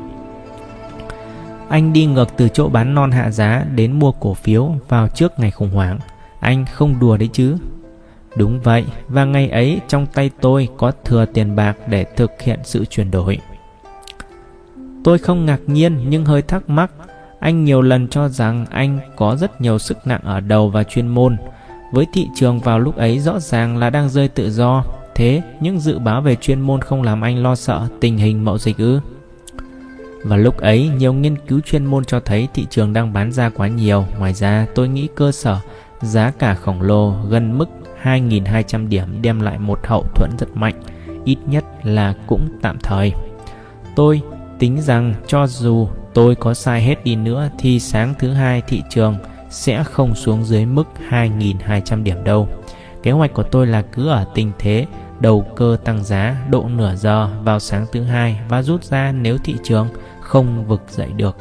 [1.68, 5.32] Anh đi ngược từ chỗ bán non hạ giá đến mua cổ phiếu vào trước
[5.38, 5.98] ngày khủng hoảng.
[6.40, 7.56] Anh không đùa đấy chứ?
[8.36, 12.60] Đúng vậy, và ngày ấy trong tay tôi có thừa tiền bạc để thực hiện
[12.64, 13.38] sự chuyển đổi.
[15.04, 16.90] Tôi không ngạc nhiên nhưng hơi thắc mắc.
[17.40, 21.08] Anh nhiều lần cho rằng anh có rất nhiều sức nặng ở đầu và chuyên
[21.08, 21.36] môn.
[21.92, 24.84] Với thị trường vào lúc ấy rõ ràng là đang rơi tự do.
[25.14, 28.58] Thế những dự báo về chuyên môn không làm anh lo sợ tình hình mậu
[28.58, 29.00] dịch ư?
[30.24, 33.50] Và lúc ấy, nhiều nghiên cứu chuyên môn cho thấy thị trường đang bán ra
[33.50, 34.04] quá nhiều.
[34.18, 35.58] Ngoài ra, tôi nghĩ cơ sở
[36.02, 37.68] giá cả khổng lồ gần mức
[38.02, 40.82] 2.200 điểm đem lại một hậu thuẫn rất mạnh,
[41.24, 43.12] ít nhất là cũng tạm thời.
[43.96, 44.22] Tôi
[44.64, 48.82] tính rằng cho dù tôi có sai hết đi nữa thì sáng thứ hai thị
[48.90, 49.16] trường
[49.50, 52.48] sẽ không xuống dưới mức 2.200 điểm đâu.
[53.02, 54.86] Kế hoạch của tôi là cứ ở tình thế
[55.20, 59.38] đầu cơ tăng giá độ nửa giờ vào sáng thứ hai và rút ra nếu
[59.38, 59.88] thị trường
[60.20, 61.36] không vực dậy được.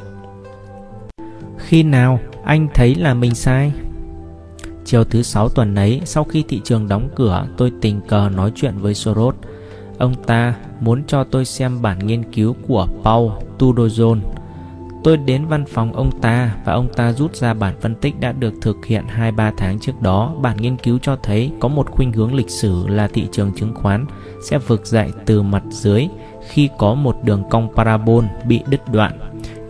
[1.58, 3.72] Khi nào anh thấy là mình sai?
[4.86, 8.52] Chiều thứ sáu tuần ấy, sau khi thị trường đóng cửa, tôi tình cờ nói
[8.56, 9.36] chuyện với Soros.
[9.98, 14.20] Ông ta muốn cho tôi xem bản nghiên cứu của Paul Tudorjohn.
[15.04, 18.32] Tôi đến văn phòng ông ta và ông ta rút ra bản phân tích đã
[18.32, 20.34] được thực hiện 2-3 tháng trước đó.
[20.42, 23.74] Bản nghiên cứu cho thấy có một khuynh hướng lịch sử là thị trường chứng
[23.76, 24.06] khoán
[24.50, 26.08] sẽ vực dậy từ mặt dưới
[26.50, 29.20] khi có một đường cong parabol bị đứt đoạn.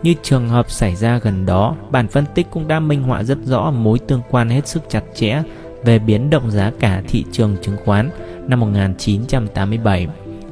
[0.02, 3.38] Như trường hợp xảy ra gần đó, bản phân tích cũng đã minh họa rất
[3.44, 5.42] rõ mối tương quan hết sức chặt chẽ
[5.84, 8.10] về biến động giá cả thị trường chứng khoán
[8.48, 10.08] năm 1987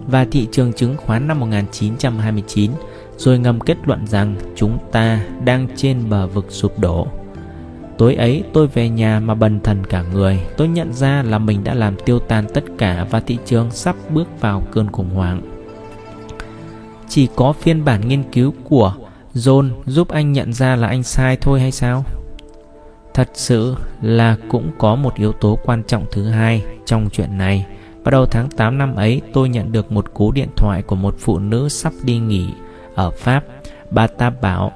[0.07, 2.71] và thị trường chứng khoán năm 1929,
[3.17, 7.07] rồi ngầm kết luận rằng chúng ta đang trên bờ vực sụp đổ.
[7.99, 11.65] Tối ấy tôi về nhà mà bần thần cả người Tôi nhận ra là mình
[11.65, 15.53] đã làm tiêu tan tất cả Và thị trường sắp bước vào cơn khủng hoảng
[17.13, 18.95] chỉ có phiên bản nghiên cứu của
[19.35, 22.05] John giúp anh nhận ra là anh sai thôi hay sao?
[23.15, 27.67] Thật sự là cũng có một yếu tố quan trọng thứ hai trong chuyện này.
[28.05, 31.15] Vào đầu tháng 8 năm ấy, tôi nhận được một cú điện thoại của một
[31.19, 32.47] phụ nữ sắp đi nghỉ
[32.95, 33.45] ở Pháp.
[33.91, 34.73] Bà ta bảo,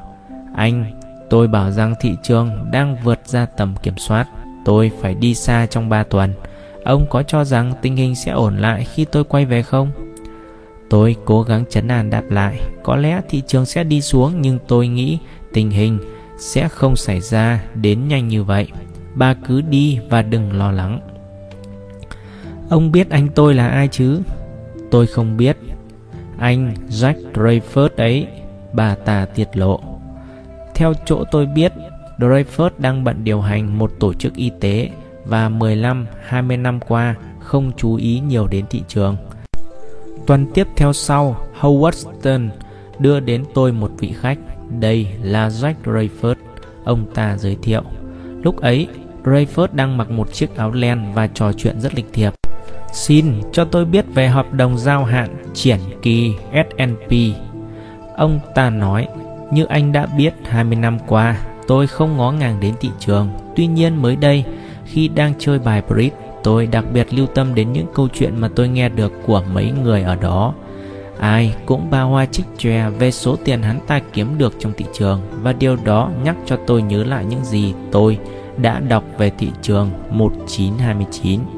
[0.55, 4.27] anh, tôi bảo rằng thị trường đang vượt ra tầm kiểm soát.
[4.65, 6.33] Tôi phải đi xa trong 3 tuần.
[6.85, 9.91] Ông có cho rằng tình hình sẽ ổn lại khi tôi quay về không?
[10.91, 14.59] Tôi cố gắng chấn an đáp lại, có lẽ thị trường sẽ đi xuống nhưng
[14.69, 15.19] tôi nghĩ
[15.53, 15.99] tình hình
[16.39, 18.69] sẽ không xảy ra đến nhanh như vậy.
[19.15, 21.16] Bà cứ đi và đừng lo lắng.
[22.71, 24.23] Ông biết anh tôi là ai chứ?
[24.91, 25.57] Tôi không biết.
[26.39, 28.27] Anh Jack Dreyfus ấy,
[28.73, 29.81] bà ta tiết lộ.
[30.75, 31.73] Theo chỗ tôi biết,
[32.19, 34.91] Dreyfus đang bận điều hành một tổ chức y tế
[35.25, 39.17] và 15-20 năm qua không chú ý nhiều đến thị trường.
[40.27, 42.51] Tuần tiếp theo sau, Howard Stern
[42.99, 44.39] đưa đến tôi một vị khách.
[44.81, 46.35] Đây là Jack Dreyfus,
[46.85, 47.83] ông ta giới thiệu.
[48.43, 48.87] Lúc ấy,
[49.25, 52.33] Dreyfus đang mặc một chiếc áo len và trò chuyện rất lịch thiệp.
[52.97, 57.13] Xin cho tôi biết về hợp đồng giao hạn triển kỳ S&P.
[58.17, 59.09] Ông ta nói,
[59.53, 63.29] như anh đã biết 20 năm qua, tôi không ngó ngàng đến thị trường.
[63.57, 64.45] Tuy nhiên mới đây,
[64.85, 68.49] khi đang chơi bài bridge, tôi đặc biệt lưu tâm đến những câu chuyện mà
[68.57, 70.55] tôi nghe được của mấy người ở đó.
[71.19, 74.85] Ai cũng ba hoa trích chòe về số tiền hắn ta kiếm được trong thị
[74.93, 78.19] trường và điều đó nhắc cho tôi nhớ lại những gì tôi
[78.57, 81.56] đã đọc về thị trường 1929.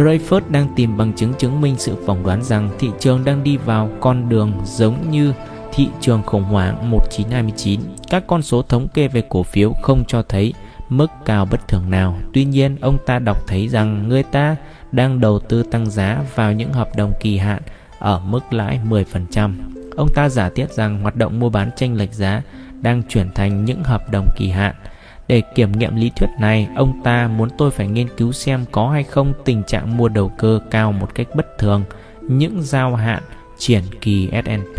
[0.00, 3.56] Dreyfus đang tìm bằng chứng chứng minh sự phỏng đoán rằng thị trường đang đi
[3.56, 5.32] vào con đường giống như
[5.72, 7.80] thị trường khủng hoảng 1929.
[8.10, 10.54] Các con số thống kê về cổ phiếu không cho thấy
[10.88, 12.18] mức cao bất thường nào.
[12.32, 14.56] Tuy nhiên, ông ta đọc thấy rằng người ta
[14.92, 17.62] đang đầu tư tăng giá vào những hợp đồng kỳ hạn
[17.98, 19.52] ở mức lãi 10%.
[19.96, 22.42] Ông ta giả thiết rằng hoạt động mua bán tranh lệch giá
[22.80, 24.74] đang chuyển thành những hợp đồng kỳ hạn.
[25.30, 28.90] Để kiểm nghiệm lý thuyết này, ông ta muốn tôi phải nghiên cứu xem có
[28.90, 31.84] hay không tình trạng mua đầu cơ cao một cách bất thường,
[32.22, 33.22] những giao hạn
[33.58, 34.78] triển kỳ S&P.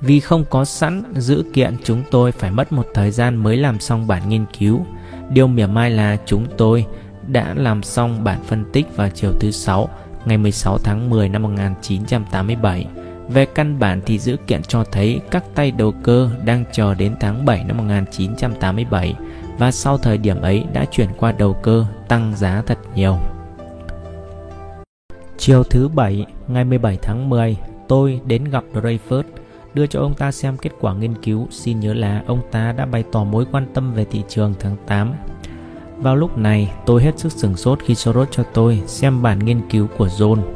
[0.00, 3.80] Vì không có sẵn dữ kiện chúng tôi phải mất một thời gian mới làm
[3.80, 4.86] xong bản nghiên cứu.
[5.30, 6.86] Điều mỉa mai là chúng tôi
[7.26, 9.88] đã làm xong bản phân tích vào chiều thứ sáu
[10.24, 12.86] ngày 16 tháng 10 năm 1987.
[13.28, 17.14] Về căn bản thì dữ kiện cho thấy các tay đầu cơ đang chờ đến
[17.20, 19.14] tháng 7 năm 1987
[19.58, 23.16] và sau thời điểm ấy đã chuyển qua đầu cơ tăng giá thật nhiều.
[25.38, 27.56] Chiều thứ Bảy, ngày 17 tháng 10,
[27.88, 29.22] tôi đến gặp Dreyfus
[29.74, 31.46] đưa cho ông ta xem kết quả nghiên cứu.
[31.50, 34.76] Xin nhớ là ông ta đã bày tỏ mối quan tâm về thị trường tháng
[34.86, 35.12] 8.
[35.96, 39.60] Vào lúc này, tôi hết sức sửng sốt khi Soros cho tôi xem bản nghiên
[39.70, 40.55] cứu của John.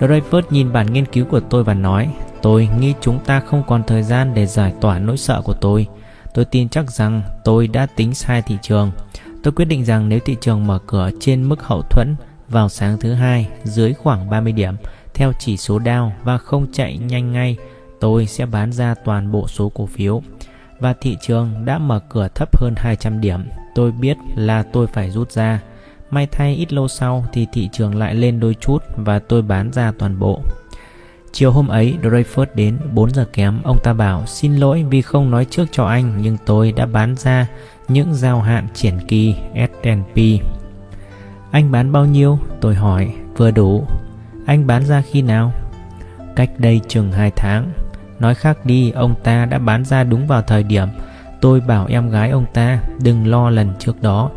[0.00, 2.10] Dreyfus nhìn bản nghiên cứu của tôi và nói,
[2.42, 5.86] tôi nghĩ chúng ta không còn thời gian để giải tỏa nỗi sợ của tôi.
[6.34, 8.90] Tôi tin chắc rằng tôi đã tính sai thị trường.
[9.42, 12.16] Tôi quyết định rằng nếu thị trường mở cửa trên mức hậu thuẫn
[12.48, 14.74] vào sáng thứ hai dưới khoảng 30 điểm
[15.14, 17.56] theo chỉ số Dow và không chạy nhanh ngay
[18.00, 20.22] tôi sẽ bán ra toàn bộ số cổ phiếu
[20.78, 23.40] và thị trường đã mở cửa thấp hơn 200 điểm.
[23.74, 25.60] Tôi biết là tôi phải rút ra.
[26.10, 29.72] May thay ít lâu sau thì thị trường lại lên đôi chút và tôi bán
[29.72, 30.40] ra toàn bộ.
[31.32, 35.30] Chiều hôm ấy, Dreyfus đến 4 giờ kém, ông ta bảo xin lỗi vì không
[35.30, 37.46] nói trước cho anh nhưng tôi đã bán ra
[37.88, 40.18] những giao hạn triển kỳ S&P.
[41.50, 42.38] Anh bán bao nhiêu?
[42.60, 43.84] Tôi hỏi, vừa đủ.
[44.46, 45.52] Anh bán ra khi nào?
[46.36, 47.72] Cách đây chừng 2 tháng.
[48.18, 50.88] Nói khác đi, ông ta đã bán ra đúng vào thời điểm
[51.40, 54.30] tôi bảo em gái ông ta đừng lo lần trước đó.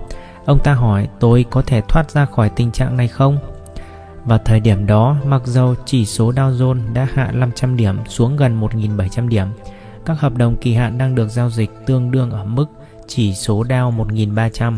[0.46, 3.38] Ông ta hỏi tôi có thể thoát ra khỏi tình trạng này không?
[4.26, 8.38] Vào thời điểm đó, mặc dầu chỉ số Dow Jones đã hạ 500 điểm xuống
[8.38, 9.48] gần 1.700 điểm,
[10.06, 12.66] các hợp đồng kỳ hạn đang được giao dịch tương đương ở mức
[13.08, 14.78] chỉ số Dow 1.300.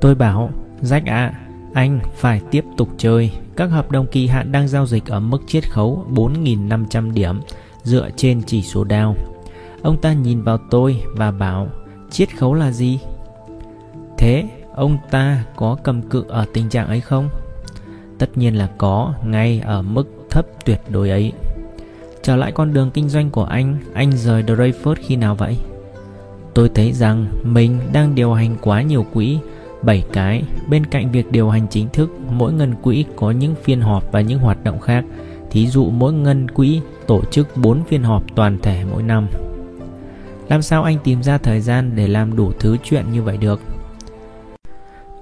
[0.00, 0.50] Tôi bảo,
[0.82, 1.34] Jack ạ, à,
[1.74, 3.32] anh phải tiếp tục chơi.
[3.56, 7.40] Các hợp đồng kỳ hạn đang giao dịch ở mức chiết khấu 4.500 điểm
[7.82, 9.14] dựa trên chỉ số Dow.
[9.82, 11.68] Ông ta nhìn vào tôi và bảo
[12.10, 12.98] chiết khấu là gì?
[14.18, 14.44] Thế
[14.78, 17.28] ông ta có cầm cự ở tình trạng ấy không?
[18.18, 21.32] Tất nhiên là có, ngay ở mức thấp tuyệt đối ấy.
[22.22, 25.56] Trở lại con đường kinh doanh của anh, anh rời Dreyfus khi nào vậy?
[26.54, 29.38] Tôi thấy rằng mình đang điều hành quá nhiều quỹ,
[29.82, 33.80] 7 cái, bên cạnh việc điều hành chính thức, mỗi ngân quỹ có những phiên
[33.80, 35.04] họp và những hoạt động khác.
[35.50, 39.26] Thí dụ mỗi ngân quỹ tổ chức 4 phiên họp toàn thể mỗi năm.
[40.48, 43.60] Làm sao anh tìm ra thời gian để làm đủ thứ chuyện như vậy được?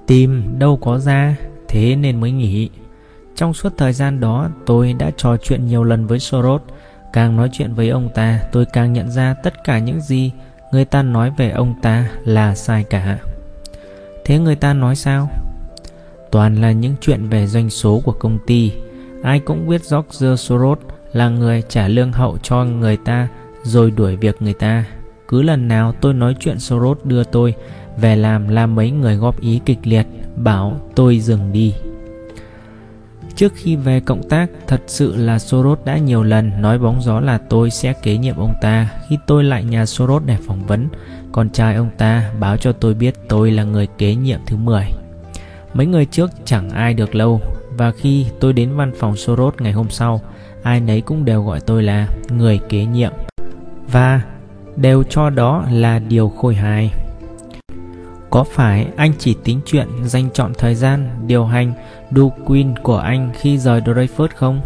[0.07, 1.35] Tìm đâu có ra,
[1.67, 2.69] thế nên mới nghỉ.
[3.35, 6.61] Trong suốt thời gian đó, tôi đã trò chuyện nhiều lần với Soros.
[7.13, 10.31] Càng nói chuyện với ông ta, tôi càng nhận ra tất cả những gì
[10.71, 13.17] người ta nói về ông ta là sai cả.
[14.25, 15.29] Thế người ta nói sao?
[16.31, 18.71] Toàn là những chuyện về doanh số của công ty.
[19.23, 20.79] Ai cũng biết George Soros
[21.13, 23.27] là người trả lương hậu cho người ta
[23.63, 24.85] rồi đuổi việc người ta.
[25.27, 27.55] Cứ lần nào tôi nói chuyện Soros đưa tôi
[27.97, 31.73] về làm là mấy người góp ý kịch liệt bảo tôi dừng đi.
[33.35, 37.19] Trước khi về cộng tác, thật sự là Soros đã nhiều lần nói bóng gió
[37.19, 38.89] là tôi sẽ kế nhiệm ông ta.
[39.09, 40.87] Khi tôi lại nhà Soros để phỏng vấn,
[41.31, 44.85] con trai ông ta báo cho tôi biết tôi là người kế nhiệm thứ 10.
[45.73, 47.41] Mấy người trước chẳng ai được lâu
[47.77, 50.21] và khi tôi đến văn phòng Soros ngày hôm sau,
[50.63, 53.11] ai nấy cũng đều gọi tôi là người kế nhiệm
[53.91, 54.21] và
[54.75, 56.91] đều cho đó là điều khôi hài.
[58.29, 61.73] Có phải anh chỉ tính chuyện dành chọn thời gian điều hành
[62.11, 64.61] Du Queen của anh khi rời Dreyfus không?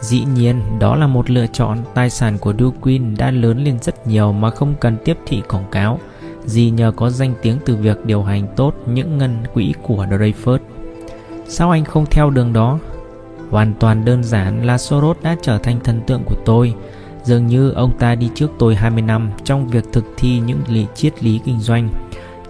[0.00, 3.78] Dĩ nhiên, đó là một lựa chọn tài sản của Du Queen đã lớn lên
[3.82, 5.98] rất nhiều mà không cần tiếp thị quảng cáo
[6.46, 10.58] gì nhờ có danh tiếng từ việc điều hành tốt những ngân quỹ của Dreyfus.
[11.48, 12.78] Sao anh không theo đường đó?
[13.50, 16.74] Hoàn toàn đơn giản là Soros đã trở thành thần tượng của tôi.
[17.24, 20.86] Dường như ông ta đi trước tôi 20 năm trong việc thực thi những lý
[20.94, 21.88] triết lý kinh doanh.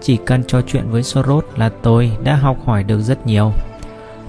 [0.00, 3.52] Chỉ cần trò chuyện với Soros là tôi đã học hỏi được rất nhiều.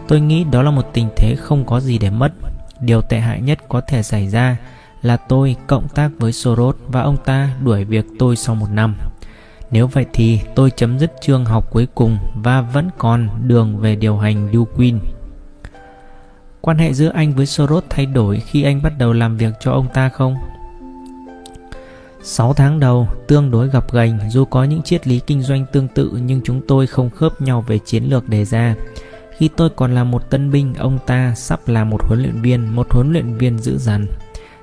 [0.08, 2.32] Tôi nghĩ đó là một tình thế không có gì để mất.
[2.80, 4.58] Điều tệ hại nhất có thể xảy ra
[5.01, 8.95] là tôi cộng tác với Soros và ông ta đuổi việc tôi sau một năm.
[9.71, 13.95] Nếu vậy thì tôi chấm dứt chương học cuối cùng và vẫn còn đường về
[13.95, 14.99] điều hành Duquin.
[16.62, 19.71] Quan hệ giữa anh với Soros thay đổi khi anh bắt đầu làm việc cho
[19.71, 20.36] ông ta không?
[22.28, 25.88] 6 tháng đầu tương đối gặp gành dù có những triết lý kinh doanh tương
[25.88, 28.76] tự nhưng chúng tôi không khớp nhau về chiến lược đề ra.
[29.38, 32.76] Khi tôi còn là một tân binh, ông ta sắp là một huấn luyện viên,
[32.76, 34.08] một huấn luyện viên dữ dằn.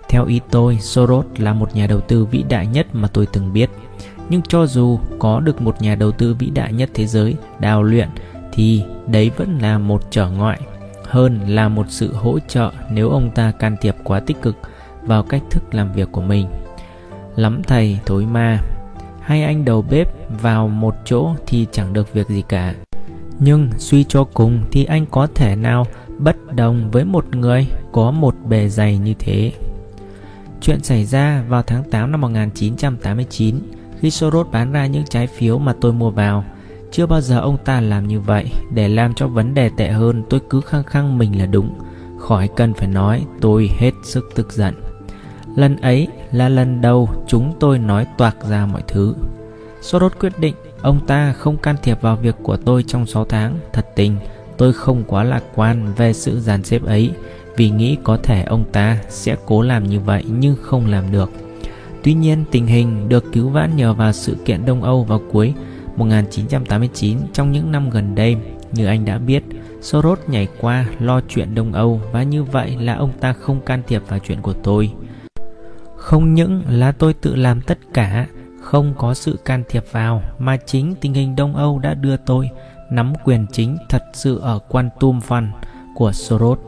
[0.08, 3.52] Theo ý tôi, Soros là một nhà đầu tư vĩ đại nhất mà tôi từng
[3.52, 3.70] biết.
[4.28, 7.82] Nhưng cho dù có được một nhà đầu tư vĩ đại nhất thế giới đào
[7.82, 8.08] luyện
[8.52, 10.60] thì đấy vẫn là một trở ngại
[11.04, 14.56] hơn là một sự hỗ trợ nếu ông ta can thiệp quá tích cực
[15.02, 16.46] vào cách thức làm việc của mình.
[17.36, 18.60] Lắm thầy thối ma,
[19.20, 20.08] hai anh đầu bếp
[20.42, 22.74] vào một chỗ thì chẳng được việc gì cả.
[23.38, 25.86] Nhưng suy cho cùng thì anh có thể nào
[26.18, 29.52] bất đồng với một người có một bề dày như thế.
[30.60, 33.56] Chuyện xảy ra vào tháng 8 năm 1989
[34.00, 36.44] khi Soros bán ra những trái phiếu mà tôi mua vào.
[36.92, 40.22] Chưa bao giờ ông ta làm như vậy, để làm cho vấn đề tệ hơn
[40.30, 41.78] tôi cứ khăng khăng mình là đúng.
[42.18, 44.74] Khỏi cần phải nói, tôi hết sức tức giận.
[45.56, 49.14] Lần ấy là lần đầu chúng tôi nói toạc ra mọi thứ.
[49.80, 53.58] Soros quyết định ông ta không can thiệp vào việc của tôi trong 6 tháng.
[53.72, 54.16] Thật tình,
[54.58, 57.10] tôi không quá lạc quan về sự dàn xếp ấy
[57.56, 61.30] vì nghĩ có thể ông ta sẽ cố làm như vậy nhưng không làm được.
[62.02, 65.54] Tuy nhiên, tình hình được cứu vãn nhờ vào sự kiện Đông Âu vào cuối
[65.96, 68.36] 1989 trong những năm gần đây.
[68.72, 69.44] Như anh đã biết,
[69.80, 73.82] Soros nhảy qua lo chuyện Đông Âu và như vậy là ông ta không can
[73.86, 74.90] thiệp vào chuyện của tôi.
[76.04, 78.26] Không những là tôi tự làm tất cả,
[78.62, 82.50] không có sự can thiệp vào mà chính tình hình Đông Âu đã đưa tôi
[82.90, 85.52] nắm quyền chính thật sự ở quan tum văn
[85.94, 86.58] của Soros.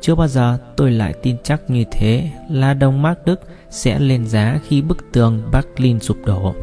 [0.00, 4.26] Chưa bao giờ tôi lại tin chắc như thế là đồng mark Đức sẽ lên
[4.26, 6.54] giá khi bức tường Berlin sụp đổ.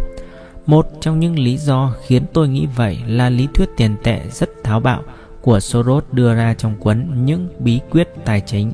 [0.65, 4.49] Một trong những lý do khiến tôi nghĩ vậy là lý thuyết tiền tệ rất
[4.63, 5.03] tháo bạo
[5.41, 8.71] của Soros đưa ra trong cuốn Những bí quyết tài chính.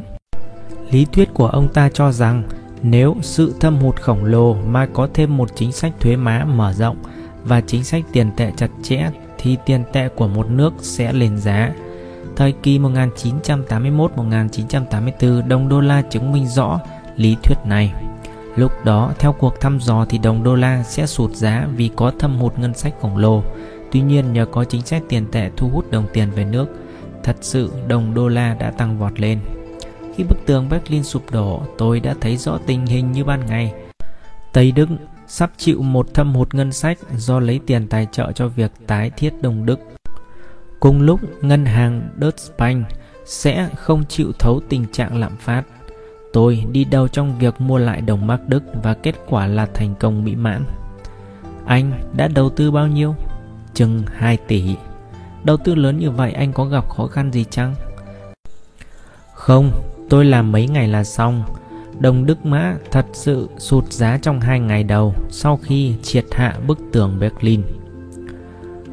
[0.92, 2.44] Lý thuyết của ông ta cho rằng
[2.82, 6.74] nếu sự thâm hụt khổng lồ mà có thêm một chính sách thuế má mở
[6.74, 6.98] rộng
[7.44, 11.38] và chính sách tiền tệ chặt chẽ thì tiền tệ của một nước sẽ lên
[11.38, 11.74] giá.
[12.36, 16.80] Thời kỳ 1981-1984, đồng đô la chứng minh rõ
[17.16, 17.94] lý thuyết này.
[18.56, 22.12] Lúc đó, theo cuộc thăm dò thì đồng đô la sẽ sụt giá vì có
[22.20, 23.44] thâm hụt ngân sách khổng lồ.
[23.92, 26.66] Tuy nhiên, nhờ có chính sách tiền tệ thu hút đồng tiền về nước,
[27.24, 29.40] thật sự đồng đô la đã tăng vọt lên.
[30.18, 33.74] Khi bức tường Berlin sụp đổ, tôi đã thấy rõ tình hình như ban ngày.
[34.54, 34.90] Tây Đức
[35.28, 39.12] sắp chịu một thâm hụt ngân sách do lấy tiền tài trợ cho việc tái
[39.18, 39.80] thiết Đông Đức.
[40.80, 42.88] Cùng lúc, ngân hàng Deutsche Bank
[43.26, 45.64] sẽ không chịu thấu tình trạng lạm phát.
[46.34, 49.96] Tôi đi đầu trong việc mua lại đồng mark Đức và kết quả là thành
[49.96, 50.64] công mỹ mãn.
[51.66, 53.16] Anh đã đầu tư bao nhiêu?
[53.74, 54.76] Chừng 2 tỷ.
[55.44, 57.76] Đầu tư lớn như vậy anh có gặp khó khăn gì chăng?
[59.34, 59.72] Không,
[60.10, 61.44] tôi làm mấy ngày là xong.
[62.00, 66.56] Đồng Đức Mã thật sự sụt giá trong hai ngày đầu sau khi triệt hạ
[66.68, 67.62] bức tường Berlin.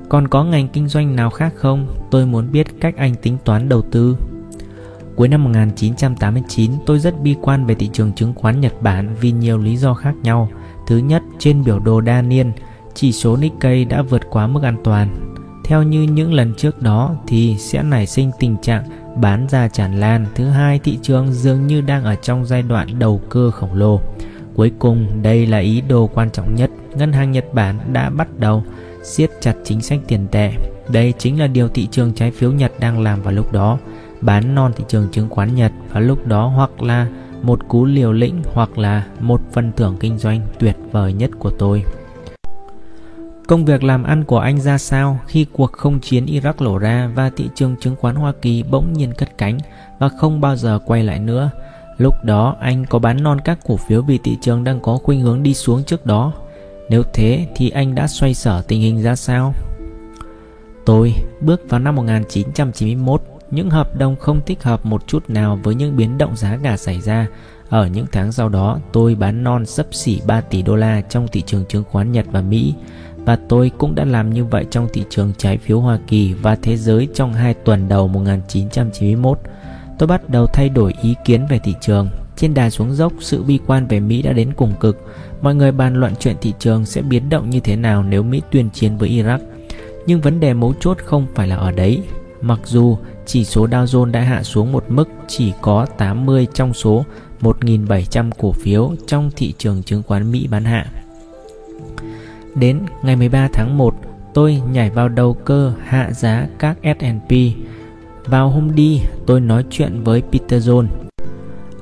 [0.08, 1.86] Còn có ngành kinh doanh nào khác không?
[2.10, 4.16] Tôi muốn biết cách anh tính toán đầu tư.
[5.16, 9.32] Cuối năm 1989, tôi rất bi quan về thị trường chứng khoán Nhật Bản vì
[9.32, 10.48] nhiều lý do khác nhau.
[10.86, 12.52] Thứ nhất, trên biểu đồ đa niên,
[12.94, 15.34] chỉ số Nikkei đã vượt quá mức an toàn.
[15.64, 18.84] Theo như những lần trước đó thì sẽ nảy sinh tình trạng
[19.16, 20.26] bán ra tràn lan.
[20.34, 24.00] Thứ hai, thị trường dường như đang ở trong giai đoạn đầu cơ khổng lồ.
[24.54, 26.70] Cuối cùng, đây là ý đồ quan trọng nhất.
[26.94, 28.64] Ngân hàng Nhật Bản đã bắt đầu
[29.02, 30.52] siết chặt chính sách tiền tệ.
[30.88, 33.78] Đây chính là điều thị trường trái phiếu Nhật đang làm vào lúc đó
[34.20, 37.06] bán non thị trường chứng khoán Nhật vào lúc đó hoặc là
[37.42, 41.50] một cú liều lĩnh hoặc là một phần thưởng kinh doanh tuyệt vời nhất của
[41.50, 41.84] tôi.
[43.48, 47.10] Công việc làm ăn của anh ra sao khi cuộc không chiến Iraq lổ ra
[47.14, 49.58] và thị trường chứng khoán Hoa Kỳ bỗng nhiên cất cánh
[49.98, 51.50] và không bao giờ quay lại nữa?
[51.98, 55.20] Lúc đó anh có bán non các cổ phiếu vì thị trường đang có khuynh
[55.20, 56.32] hướng đi xuống trước đó.
[56.88, 59.54] Nếu thế thì anh đã xoay sở tình hình ra sao?
[60.86, 65.74] Tôi bước vào năm 1991, những hợp đồng không thích hợp một chút nào với
[65.74, 67.26] những biến động giá cả xảy ra.
[67.68, 71.28] Ở những tháng sau đó, tôi bán non sấp xỉ 3 tỷ đô la trong
[71.28, 72.74] thị trường chứng khoán Nhật và Mỹ
[73.24, 76.56] và tôi cũng đã làm như vậy trong thị trường trái phiếu Hoa Kỳ và
[76.56, 79.38] thế giới trong hai tuần đầu 1991.
[79.98, 82.08] Tôi bắt đầu thay đổi ý kiến về thị trường.
[82.36, 84.98] Trên đà xuống dốc, sự bi quan về Mỹ đã đến cùng cực.
[85.42, 88.42] Mọi người bàn luận chuyện thị trường sẽ biến động như thế nào nếu Mỹ
[88.50, 89.38] tuyên chiến với Iraq.
[90.06, 92.02] Nhưng vấn đề mấu chốt không phải là ở đấy.
[92.40, 96.74] Mặc dù chỉ số Dow Jones đã hạ xuống một mức chỉ có 80 trong
[96.74, 97.04] số
[97.40, 100.86] 1.700 cổ phiếu trong thị trường chứng khoán Mỹ bán hạ.
[102.54, 103.94] Đến ngày 13 tháng 1,
[104.34, 107.32] tôi nhảy vào đầu cơ hạ giá các S&P.
[108.26, 110.86] Vào hôm đi, tôi nói chuyện với Peter John.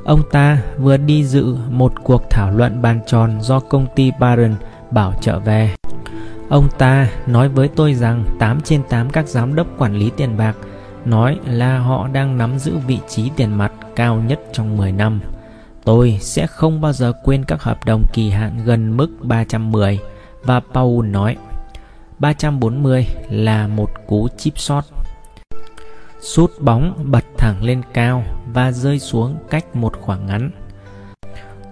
[0.05, 4.55] Ông ta vừa đi dự một cuộc thảo luận bàn tròn do công ty Barron
[4.91, 5.75] bảo trợ về.
[6.49, 10.37] Ông ta nói với tôi rằng 8 trên 8 các giám đốc quản lý tiền
[10.37, 10.57] bạc
[11.05, 15.21] nói là họ đang nắm giữ vị trí tiền mặt cao nhất trong 10 năm.
[15.85, 19.99] Tôi sẽ không bao giờ quên các hợp đồng kỳ hạn gần mức 310
[20.45, 21.37] và Paul nói
[22.19, 24.85] 340 là một cú chip shot.
[26.21, 30.51] Sút bóng bật thẳng lên cao và rơi xuống cách một khoảng ngắn.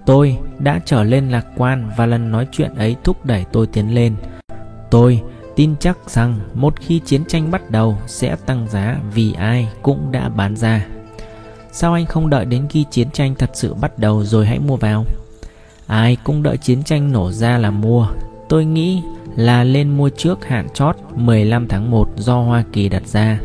[0.07, 3.95] Tôi đã trở lên lạc quan và lần nói chuyện ấy thúc đẩy tôi tiến
[3.95, 4.17] lên.
[4.91, 5.23] Tôi
[5.57, 10.13] tin chắc rằng một khi chiến tranh bắt đầu sẽ tăng giá vì ai cũng
[10.13, 10.87] đã bán ra.
[11.73, 14.77] Sao anh không đợi đến khi chiến tranh thật sự bắt đầu rồi hãy mua
[14.77, 15.05] vào?
[15.87, 18.09] Ai cũng đợi chiến tranh nổ ra là mua.
[18.51, 19.03] Tôi nghĩ
[19.37, 23.41] là lên mua trước hạn chót 15 tháng 1 do Hoa Kỳ đặt ra.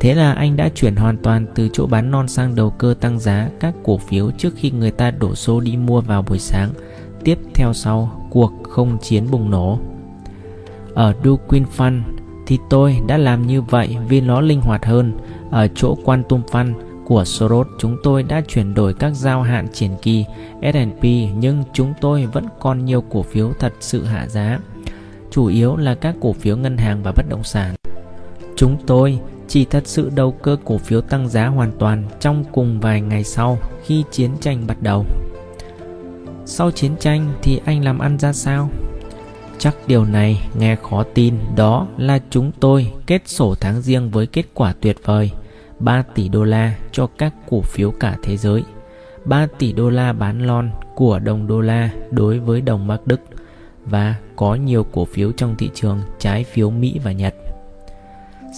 [0.00, 3.18] Thế là anh đã chuyển hoàn toàn từ chỗ bán non sang đầu cơ tăng
[3.18, 6.70] giá các cổ phiếu trước khi người ta đổ xô đi mua vào buổi sáng.
[7.24, 9.78] Tiếp theo sau, cuộc không chiến bùng nổ.
[10.94, 12.00] Ở Duquin Fund
[12.46, 15.12] thì tôi đã làm như vậy vì nó linh hoạt hơn.
[15.50, 16.72] Ở chỗ Quantum Fund
[17.04, 20.24] của Soros chúng tôi đã chuyển đổi các giao hạn triển kỳ
[20.62, 21.04] S&P
[21.38, 24.58] nhưng chúng tôi vẫn còn nhiều cổ phiếu thật sự hạ giá.
[25.30, 27.74] Chủ yếu là các cổ phiếu ngân hàng và bất động sản.
[28.56, 32.80] Chúng tôi chỉ thật sự đầu cơ cổ phiếu tăng giá hoàn toàn trong cùng
[32.80, 35.06] vài ngày sau khi chiến tranh bắt đầu.
[36.44, 38.70] Sau chiến tranh thì anh làm ăn ra sao?
[39.58, 44.26] Chắc điều này nghe khó tin, đó là chúng tôi kết sổ tháng riêng với
[44.26, 45.30] kết quả tuyệt vời
[45.82, 48.64] 3 tỷ đô la cho các cổ phiếu cả thế giới
[49.24, 53.20] 3 tỷ đô la bán lon của đồng đô la đối với đồng Mark Đức
[53.84, 57.34] và có nhiều cổ phiếu trong thị trường trái phiếu Mỹ và Nhật.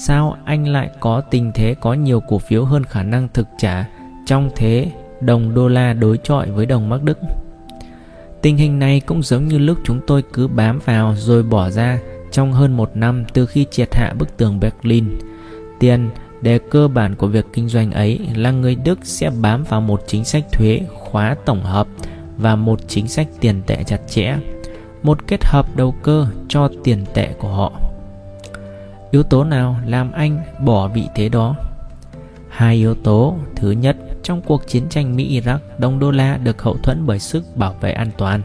[0.07, 3.89] Sao anh lại có tình thế có nhiều cổ phiếu hơn khả năng thực trả
[4.27, 7.18] trong thế đồng đô la đối chọi với đồng Mark Đức?
[8.43, 11.99] Tình hình này cũng giống như lúc chúng tôi cứ bám vào rồi bỏ ra
[12.31, 15.18] trong hơn một năm từ khi triệt hạ bức tường Berlin.
[15.79, 16.11] Tiền
[16.45, 20.03] đề cơ bản của việc kinh doanh ấy là người Đức sẽ bám vào một
[20.07, 21.87] chính sách thuế khóa tổng hợp
[22.37, 24.37] và một chính sách tiền tệ chặt chẽ,
[25.03, 27.73] một kết hợp đầu cơ cho tiền tệ của họ.
[29.11, 31.57] Yếu tố nào làm anh bỏ vị thế đó?
[32.49, 33.37] Hai yếu tố.
[33.57, 37.57] Thứ nhất, trong cuộc chiến tranh Mỹ-Iraq, đồng đô la được hậu thuẫn bởi sức
[37.57, 38.43] bảo vệ an toàn.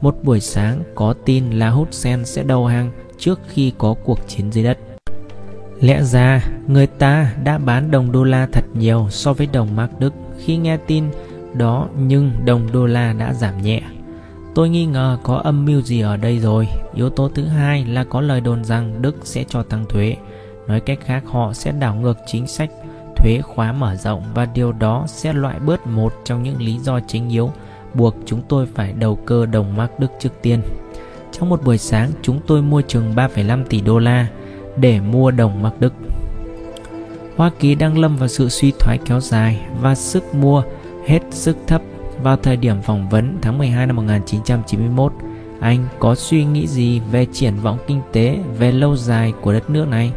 [0.00, 4.52] Một buổi sáng có tin là Hussein sẽ đầu hàng trước khi có cuộc chiến
[4.52, 4.78] dưới đất.
[5.80, 9.98] Lẽ ra, người ta đã bán đồng đô la thật nhiều so với đồng Mark
[9.98, 11.04] Đức khi nghe tin
[11.54, 13.82] đó nhưng đồng đô la đã giảm nhẹ.
[14.54, 16.68] Tôi nghi ngờ có âm mưu gì ở đây rồi.
[16.94, 20.16] Yếu tố thứ hai là có lời đồn rằng Đức sẽ cho tăng thuế.
[20.66, 22.70] Nói cách khác họ sẽ đảo ngược chính sách
[23.16, 27.00] thuế khóa mở rộng và điều đó sẽ loại bớt một trong những lý do
[27.00, 27.50] chính yếu
[27.94, 30.60] buộc chúng tôi phải đầu cơ đồng mark Đức trước tiên.
[31.32, 34.26] Trong một buổi sáng, chúng tôi mua chừng 3,5 tỷ đô la
[34.76, 35.92] để mua đồng mark Đức.
[37.36, 40.62] Hoa Kỳ đang lâm vào sự suy thoái kéo dài và sức mua
[41.06, 41.82] hết sức thấp
[42.22, 45.12] vào thời điểm phỏng vấn tháng 12 năm 1991.
[45.60, 49.70] Anh có suy nghĩ gì về triển vọng kinh tế về lâu dài của đất
[49.70, 50.12] nước này?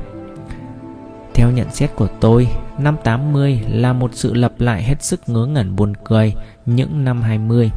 [1.33, 2.47] Theo nhận xét của tôi,
[2.77, 6.33] năm 80 là một sự lặp lại hết sức ngớ ngẩn buồn cười
[6.65, 7.71] những năm 20.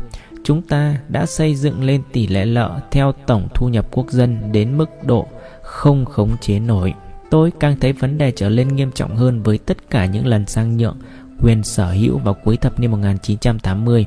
[0.45, 4.53] Chúng ta đã xây dựng lên tỷ lệ lợ theo tổng thu nhập quốc dân
[4.53, 5.27] đến mức độ
[5.67, 6.95] không khống chế nổi.
[7.31, 10.47] Tôi càng thấy vấn đề trở lên nghiêm trọng hơn với tất cả những lần
[10.47, 10.97] sang nhượng
[11.43, 14.07] quyền sở hữu vào cuối thập niên 1980.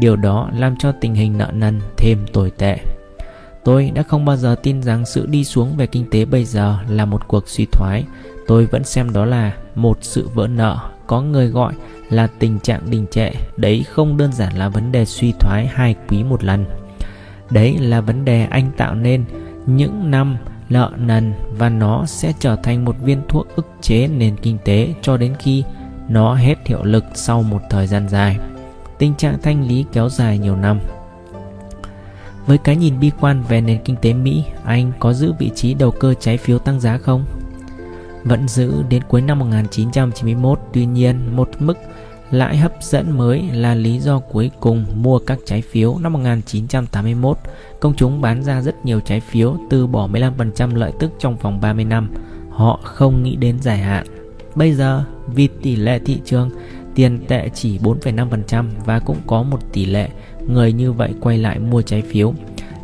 [0.00, 2.78] Điều đó làm cho tình hình nợ nần thêm tồi tệ.
[3.64, 6.78] Tôi đã không bao giờ tin rằng sự đi xuống về kinh tế bây giờ
[6.88, 8.04] là một cuộc suy thoái.
[8.46, 11.74] Tôi vẫn xem đó là một sự vỡ nợ, có người gọi
[12.10, 15.94] là tình trạng đình trệ, đấy không đơn giản là vấn đề suy thoái hai
[16.08, 16.64] quý một lần.
[17.50, 19.24] Đấy là vấn đề anh tạo nên
[19.66, 20.36] những năm
[20.68, 24.94] nợ nần và nó sẽ trở thành một viên thuốc ức chế nền kinh tế
[25.02, 25.64] cho đến khi
[26.08, 28.38] nó hết hiệu lực sau một thời gian dài.
[28.98, 30.80] Tình trạng thanh lý kéo dài nhiều năm.
[32.46, 35.74] Với cái nhìn bi quan về nền kinh tế Mỹ, anh có giữ vị trí
[35.74, 37.24] đầu cơ trái phiếu tăng giá không?
[38.24, 41.78] Vẫn giữ đến cuối năm 1991, tuy nhiên một mức
[42.30, 47.38] lãi hấp dẫn mới là lý do cuối cùng mua các trái phiếu năm 1981.
[47.80, 51.60] Công chúng bán ra rất nhiều trái phiếu từ bỏ 15% lợi tức trong vòng
[51.60, 52.10] 30 năm.
[52.50, 54.06] Họ không nghĩ đến dài hạn.
[54.54, 56.50] Bây giờ, vì tỷ lệ thị trường
[56.94, 60.08] tiền tệ chỉ 4,5% và cũng có một tỷ lệ
[60.46, 62.34] người như vậy quay lại mua trái phiếu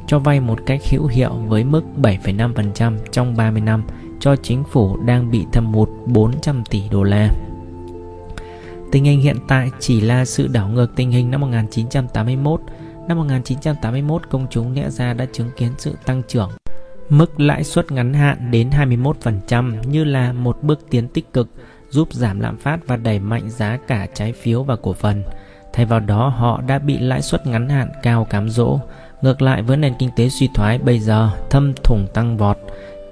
[0.06, 3.84] cho vay một cách hữu hiệu với mức 7,5% trong 30 năm
[4.20, 7.30] cho chính phủ đang bị thâm hụt 400 tỷ đô la.
[8.94, 12.60] Tình hình hiện tại chỉ là sự đảo ngược tình hình năm 1981.
[13.08, 16.50] Năm 1981, công chúng lẽ ra đã chứng kiến sự tăng trưởng
[17.08, 21.48] mức lãi suất ngắn hạn đến 21% như là một bước tiến tích cực
[21.90, 25.22] giúp giảm lạm phát và đẩy mạnh giá cả trái phiếu và cổ phần.
[25.72, 28.80] Thay vào đó, họ đã bị lãi suất ngắn hạn cao cám dỗ.
[29.22, 32.58] Ngược lại với nền kinh tế suy thoái bây giờ, thâm thủng tăng vọt.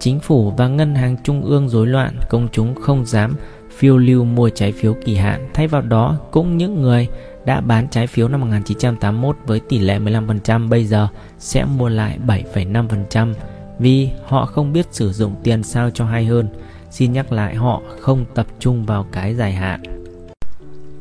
[0.00, 3.36] Chính phủ và ngân hàng trung ương rối loạn, công chúng không dám
[3.76, 5.48] phiêu lưu mua trái phiếu kỳ hạn.
[5.54, 7.08] Thay vào đó, cũng những người
[7.44, 11.08] đã bán trái phiếu năm 1981 với tỷ lệ 15% bây giờ
[11.38, 13.34] sẽ mua lại 7,5%
[13.78, 16.48] vì họ không biết sử dụng tiền sao cho hay hơn.
[16.90, 19.82] Xin nhắc lại họ không tập trung vào cái dài hạn.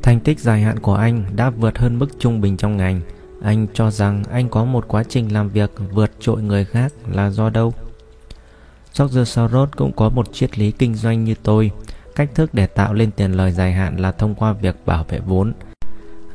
[0.02, 3.02] Thành tích dài hạn của anh đã vượt hơn mức trung bình trong ngành.
[3.44, 7.30] Anh cho rằng anh có một quá trình làm việc vượt trội người khác là
[7.30, 7.74] do đâu?
[9.00, 11.72] George Soros cũng có một triết lý kinh doanh như tôi.
[12.16, 15.20] Cách thức để tạo lên tiền lời dài hạn là thông qua việc bảo vệ
[15.20, 15.54] vốn.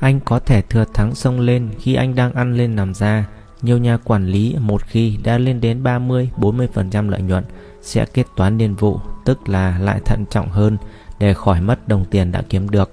[0.00, 3.26] Anh có thể thừa thắng sông lên khi anh đang ăn lên nằm ra.
[3.62, 7.44] Nhiều nhà quản lý một khi đã lên đến 30-40% lợi nhuận
[7.82, 10.76] sẽ kết toán niên vụ, tức là lại thận trọng hơn
[11.18, 12.92] để khỏi mất đồng tiền đã kiếm được.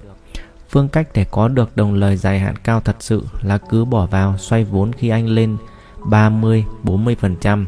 [0.68, 4.06] Phương cách để có được đồng lời dài hạn cao thật sự là cứ bỏ
[4.06, 5.56] vào xoay vốn khi anh lên
[6.00, 7.64] 30-40%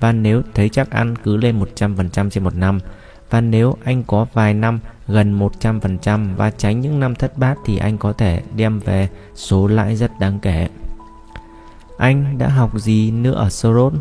[0.00, 2.80] và nếu thấy chắc ăn cứ lên 100% trên một năm
[3.30, 7.78] và nếu anh có vài năm gần 100% và tránh những năm thất bát thì
[7.78, 10.68] anh có thể đem về số lãi rất đáng kể.
[11.98, 13.94] Anh đã học gì nữa ở Soros?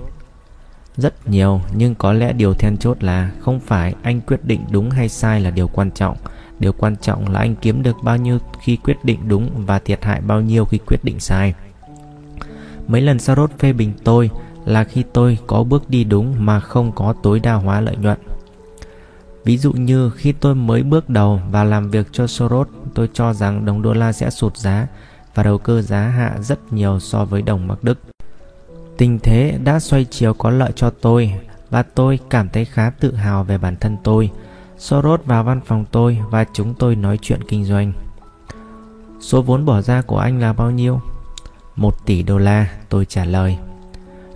[0.97, 4.89] Rất nhiều, nhưng có lẽ điều then chốt là không phải anh quyết định đúng
[4.89, 6.17] hay sai là điều quan trọng.
[6.59, 10.05] Điều quan trọng là anh kiếm được bao nhiêu khi quyết định đúng và thiệt
[10.05, 11.53] hại bao nhiêu khi quyết định sai.
[12.88, 14.30] Mấy lần Soros phê bình tôi
[14.65, 18.17] là khi tôi có bước đi đúng mà không có tối đa hóa lợi nhuận.
[19.44, 23.34] Ví dụ như khi tôi mới bước đầu và làm việc cho Soros, tôi cho
[23.34, 24.88] rằng đồng đô la sẽ sụt giá
[25.36, 28.00] và đầu cơ giá hạ rất nhiều so với đồng Bắc Đức.
[28.98, 31.34] Tình thế đã xoay chiều có lợi cho tôi
[31.70, 34.32] và tôi cảm thấy khá tự hào về bản thân tôi.
[34.78, 37.94] Soros vào văn phòng tôi và chúng tôi nói chuyện kinh doanh.
[39.20, 41.02] Số vốn bỏ ra của anh là bao nhiêu?
[41.76, 43.58] Một tỷ đô la, tôi trả lời.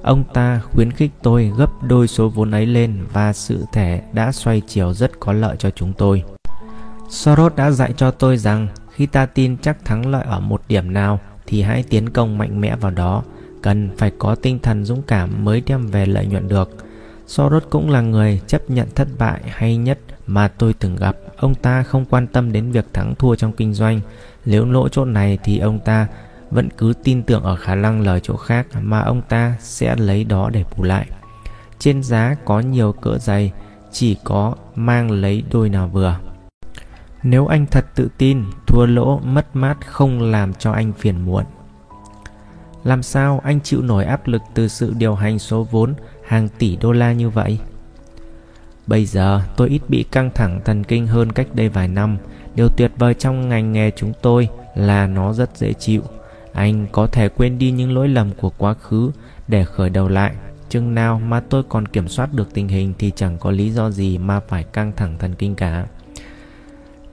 [0.04, 4.32] Ông ta khuyến khích tôi gấp đôi số vốn ấy lên và sự thể đã
[4.32, 6.24] xoay chiều rất có lợi cho chúng tôi.
[7.10, 10.94] Soros đã dạy cho tôi rằng khi ta tin chắc thắng lợi ở một điểm
[10.94, 13.24] nào thì hãy tiến công mạnh mẽ vào đó.
[13.62, 16.70] Cần phải có tinh thần dũng cảm mới đem về lợi nhuận được.
[17.28, 21.18] Soros cũng là người chấp nhận thất bại hay nhất mà tôi từng gặp.
[21.38, 24.00] Ông ta không quan tâm đến việc thắng thua trong kinh doanh.
[24.46, 26.08] Nếu lỗ chỗ này thì ông ta
[26.54, 30.24] vẫn cứ tin tưởng ở khả năng lời chỗ khác mà ông ta sẽ lấy
[30.24, 31.08] đó để bù lại.
[31.80, 33.52] Trên giá có nhiều cỡ giày
[33.92, 36.18] chỉ có mang lấy đôi nào vừa.
[37.24, 41.44] Nếu anh thật tự tin, thua lỗ, mất mát không làm cho anh phiền muộn.
[42.84, 45.94] Làm sao anh chịu nổi áp lực từ sự điều hành số vốn
[46.28, 47.60] hàng tỷ đô la như vậy?
[48.88, 52.18] Bây giờ tôi ít bị căng thẳng thần kinh hơn cách đây vài năm.
[52.56, 56.02] Điều tuyệt vời trong ngành nghề chúng tôi là nó rất dễ chịu.
[56.54, 59.12] Anh có thể quên đi những lỗi lầm của quá khứ
[59.48, 60.36] để khởi đầu lại.
[60.70, 63.90] Chừng nào mà tôi còn kiểm soát được tình hình thì chẳng có lý do
[63.90, 65.86] gì mà phải căng thẳng thần kinh cả.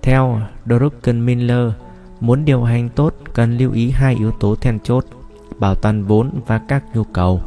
[0.02, 1.72] Theo Druckenmiller,
[2.20, 5.04] muốn điều hành tốt cần lưu ý hai yếu tố then chốt,
[5.58, 7.42] bảo toàn vốn và các nhu cầu.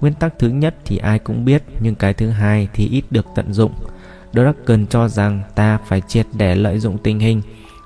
[0.00, 3.26] Nguyên tắc thứ nhất thì ai cũng biết, nhưng cái thứ hai thì ít được
[3.34, 3.72] tận dụng.
[4.32, 7.42] Drucken cho rằng ta phải triệt để lợi dụng tình hình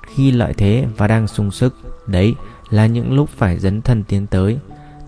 [0.07, 1.75] khi lợi thế và đang sung sức.
[2.07, 2.33] Đấy
[2.69, 4.57] là những lúc phải dấn thân tiến tới,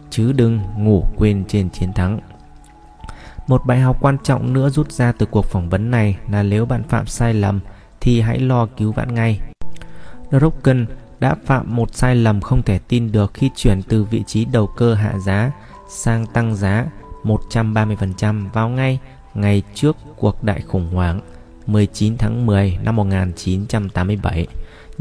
[0.10, 2.20] chứ đừng ngủ quên trên chiến thắng.
[3.48, 6.66] Một bài học quan trọng nữa rút ra từ cuộc phỏng vấn này là nếu
[6.66, 7.60] bạn phạm sai lầm
[8.02, 9.40] thì hãy lo cứu vãn ngay.
[10.32, 10.86] Drogon
[11.20, 14.68] đã phạm một sai lầm không thể tin được khi chuyển từ vị trí đầu
[14.68, 15.52] cơ hạ giá
[15.90, 16.86] sang tăng giá
[17.24, 19.00] 130% vào ngay
[19.34, 21.22] ngày trước cuộc đại khủng hoảng
[21.68, 24.48] 19 tháng 10 năm 1987.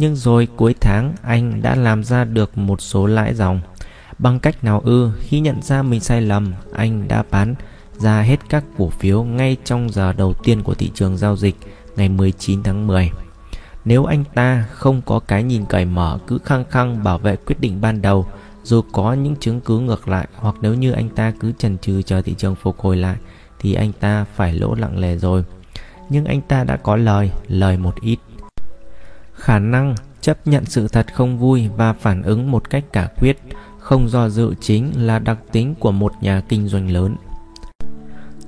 [0.01, 3.61] Nhưng rồi cuối tháng anh đã làm ra được một số lãi dòng.
[4.19, 7.55] Bằng cách nào ư, khi nhận ra mình sai lầm, anh đã bán
[7.97, 11.57] ra hết các cổ phiếu ngay trong giờ đầu tiên của thị trường giao dịch
[11.97, 13.11] ngày 19 tháng 10.
[13.85, 17.61] Nếu anh ta không có cái nhìn cởi mở cứ khăng khăng bảo vệ quyết
[17.61, 18.27] định ban đầu
[18.63, 22.03] dù có những chứng cứ ngược lại hoặc nếu như anh ta cứ chần chừ
[22.03, 23.17] chờ thị trường phục hồi lại
[23.59, 25.45] thì anh ta phải lỗ lặng lề rồi.
[26.11, 28.19] Nhưng anh ta đã có lời, lời một ít.
[29.41, 33.37] Khả năng chấp nhận sự thật không vui và phản ứng một cách cả quyết,
[33.79, 37.17] không do dự chính là đặc tính của một nhà kinh doanh lớn.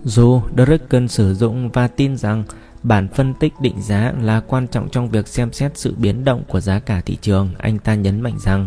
[0.05, 2.45] Dù Drucken sử dụng và tin rằng
[2.83, 6.43] bản phân tích định giá là quan trọng trong việc xem xét sự biến động
[6.49, 8.67] của giá cả thị trường, anh ta nhấn mạnh rằng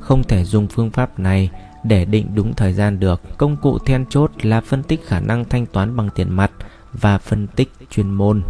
[0.00, 1.50] không thể dùng phương pháp này
[1.84, 3.20] để định đúng thời gian được.
[3.38, 6.50] Công cụ then chốt là phân tích khả năng thanh toán bằng tiền mặt
[6.92, 8.42] và phân tích chuyên môn.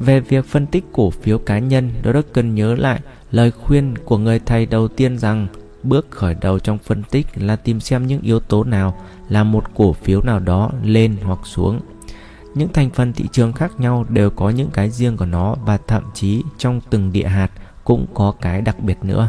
[0.00, 4.18] Về việc phân tích cổ phiếu cá nhân, rất cần nhớ lại lời khuyên của
[4.18, 5.46] người thầy đầu tiên rằng
[5.82, 8.96] bước khởi đầu trong phân tích là tìm xem những yếu tố nào
[9.28, 11.80] làm một cổ phiếu nào đó lên hoặc xuống.
[12.54, 15.78] Những thành phần thị trường khác nhau đều có những cái riêng của nó và
[15.86, 17.50] thậm chí trong từng địa hạt
[17.84, 19.28] cũng có cái đặc biệt nữa.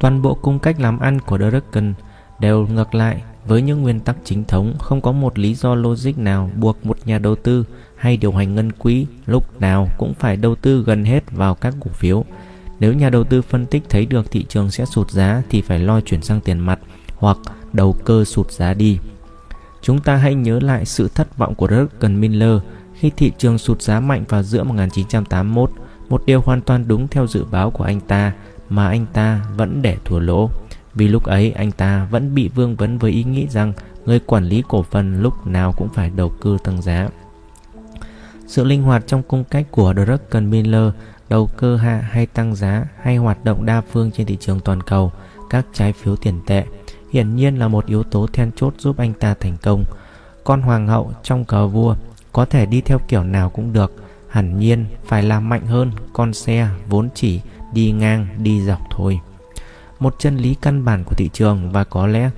[0.00, 1.94] Toàn bộ cung cách làm ăn của Drucken
[2.40, 6.18] đều ngược lại với những nguyên tắc chính thống, không có một lý do logic
[6.18, 7.64] nào buộc một nhà đầu tư
[8.00, 11.74] hay điều hành ngân quỹ lúc nào cũng phải đầu tư gần hết vào các
[11.80, 12.24] cổ phiếu.
[12.80, 15.78] Nếu nhà đầu tư phân tích thấy được thị trường sẽ sụt giá thì phải
[15.78, 16.78] lo chuyển sang tiền mặt
[17.16, 17.38] hoặc
[17.72, 18.98] đầu cơ sụt giá đi.
[19.82, 22.58] Chúng ta hãy nhớ lại sự thất vọng của Drucken Miller
[22.94, 25.72] khi thị trường sụt giá mạnh vào giữa 1981,
[26.08, 28.32] một điều hoàn toàn đúng theo dự báo của anh ta
[28.68, 30.50] mà anh ta vẫn để thua lỗ.
[30.94, 33.72] Vì lúc ấy anh ta vẫn bị vương vấn với ý nghĩ rằng
[34.06, 37.08] người quản lý cổ phần lúc nào cũng phải đầu cơ tăng giá.
[38.50, 40.92] Sự linh hoạt trong cung cách của Drucken Miller
[41.28, 44.82] đầu cơ hạ hay tăng giá hay hoạt động đa phương trên thị trường toàn
[44.82, 45.12] cầu,
[45.50, 46.64] các trái phiếu tiền tệ,
[47.12, 49.84] hiển nhiên là một yếu tố then chốt giúp anh ta thành công.
[50.44, 51.94] Con hoàng hậu trong cờ vua
[52.32, 53.92] có thể đi theo kiểu nào cũng được,
[54.28, 57.40] hẳn nhiên phải làm mạnh hơn con xe vốn chỉ
[57.72, 59.20] đi ngang đi dọc thôi
[60.00, 62.30] một chân lý căn bản của thị trường và có lẽ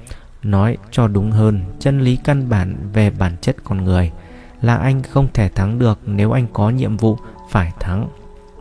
[0.42, 4.10] nói cho đúng hơn chân lý căn bản về bản chất con người
[4.62, 7.18] là anh không thể thắng được nếu anh có nhiệm vụ
[7.50, 8.08] phải thắng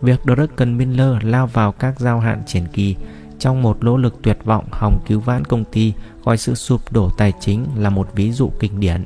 [0.01, 2.95] việc Drucken Miller lao vào các giao hạn triển kỳ
[3.39, 5.93] trong một nỗ lực tuyệt vọng hòng cứu vãn công ty
[6.23, 9.03] gọi sự sụp đổ tài chính là một ví dụ kinh điển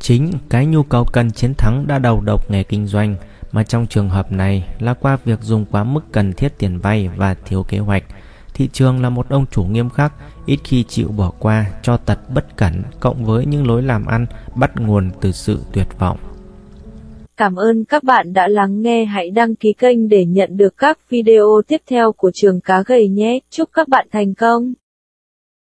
[0.00, 3.16] chính cái nhu cầu cần chiến thắng đã đầu độc nghề kinh doanh,
[3.52, 7.08] mà trong trường hợp này là qua việc dùng quá mức cần thiết tiền vay
[7.16, 8.04] và thiếu kế hoạch.
[8.58, 10.12] Thị trường là một ông chủ nghiêm khắc,
[10.46, 14.26] ít khi chịu bỏ qua cho tật bất cẩn cộng với những lối làm ăn
[14.54, 16.18] bắt nguồn từ sự tuyệt vọng.
[17.36, 20.98] Cảm ơn các bạn đã lắng nghe, hãy đăng ký kênh để nhận được các
[21.10, 23.38] video tiếp theo của trường cá gầy nhé.
[23.50, 24.72] Chúc các bạn thành công!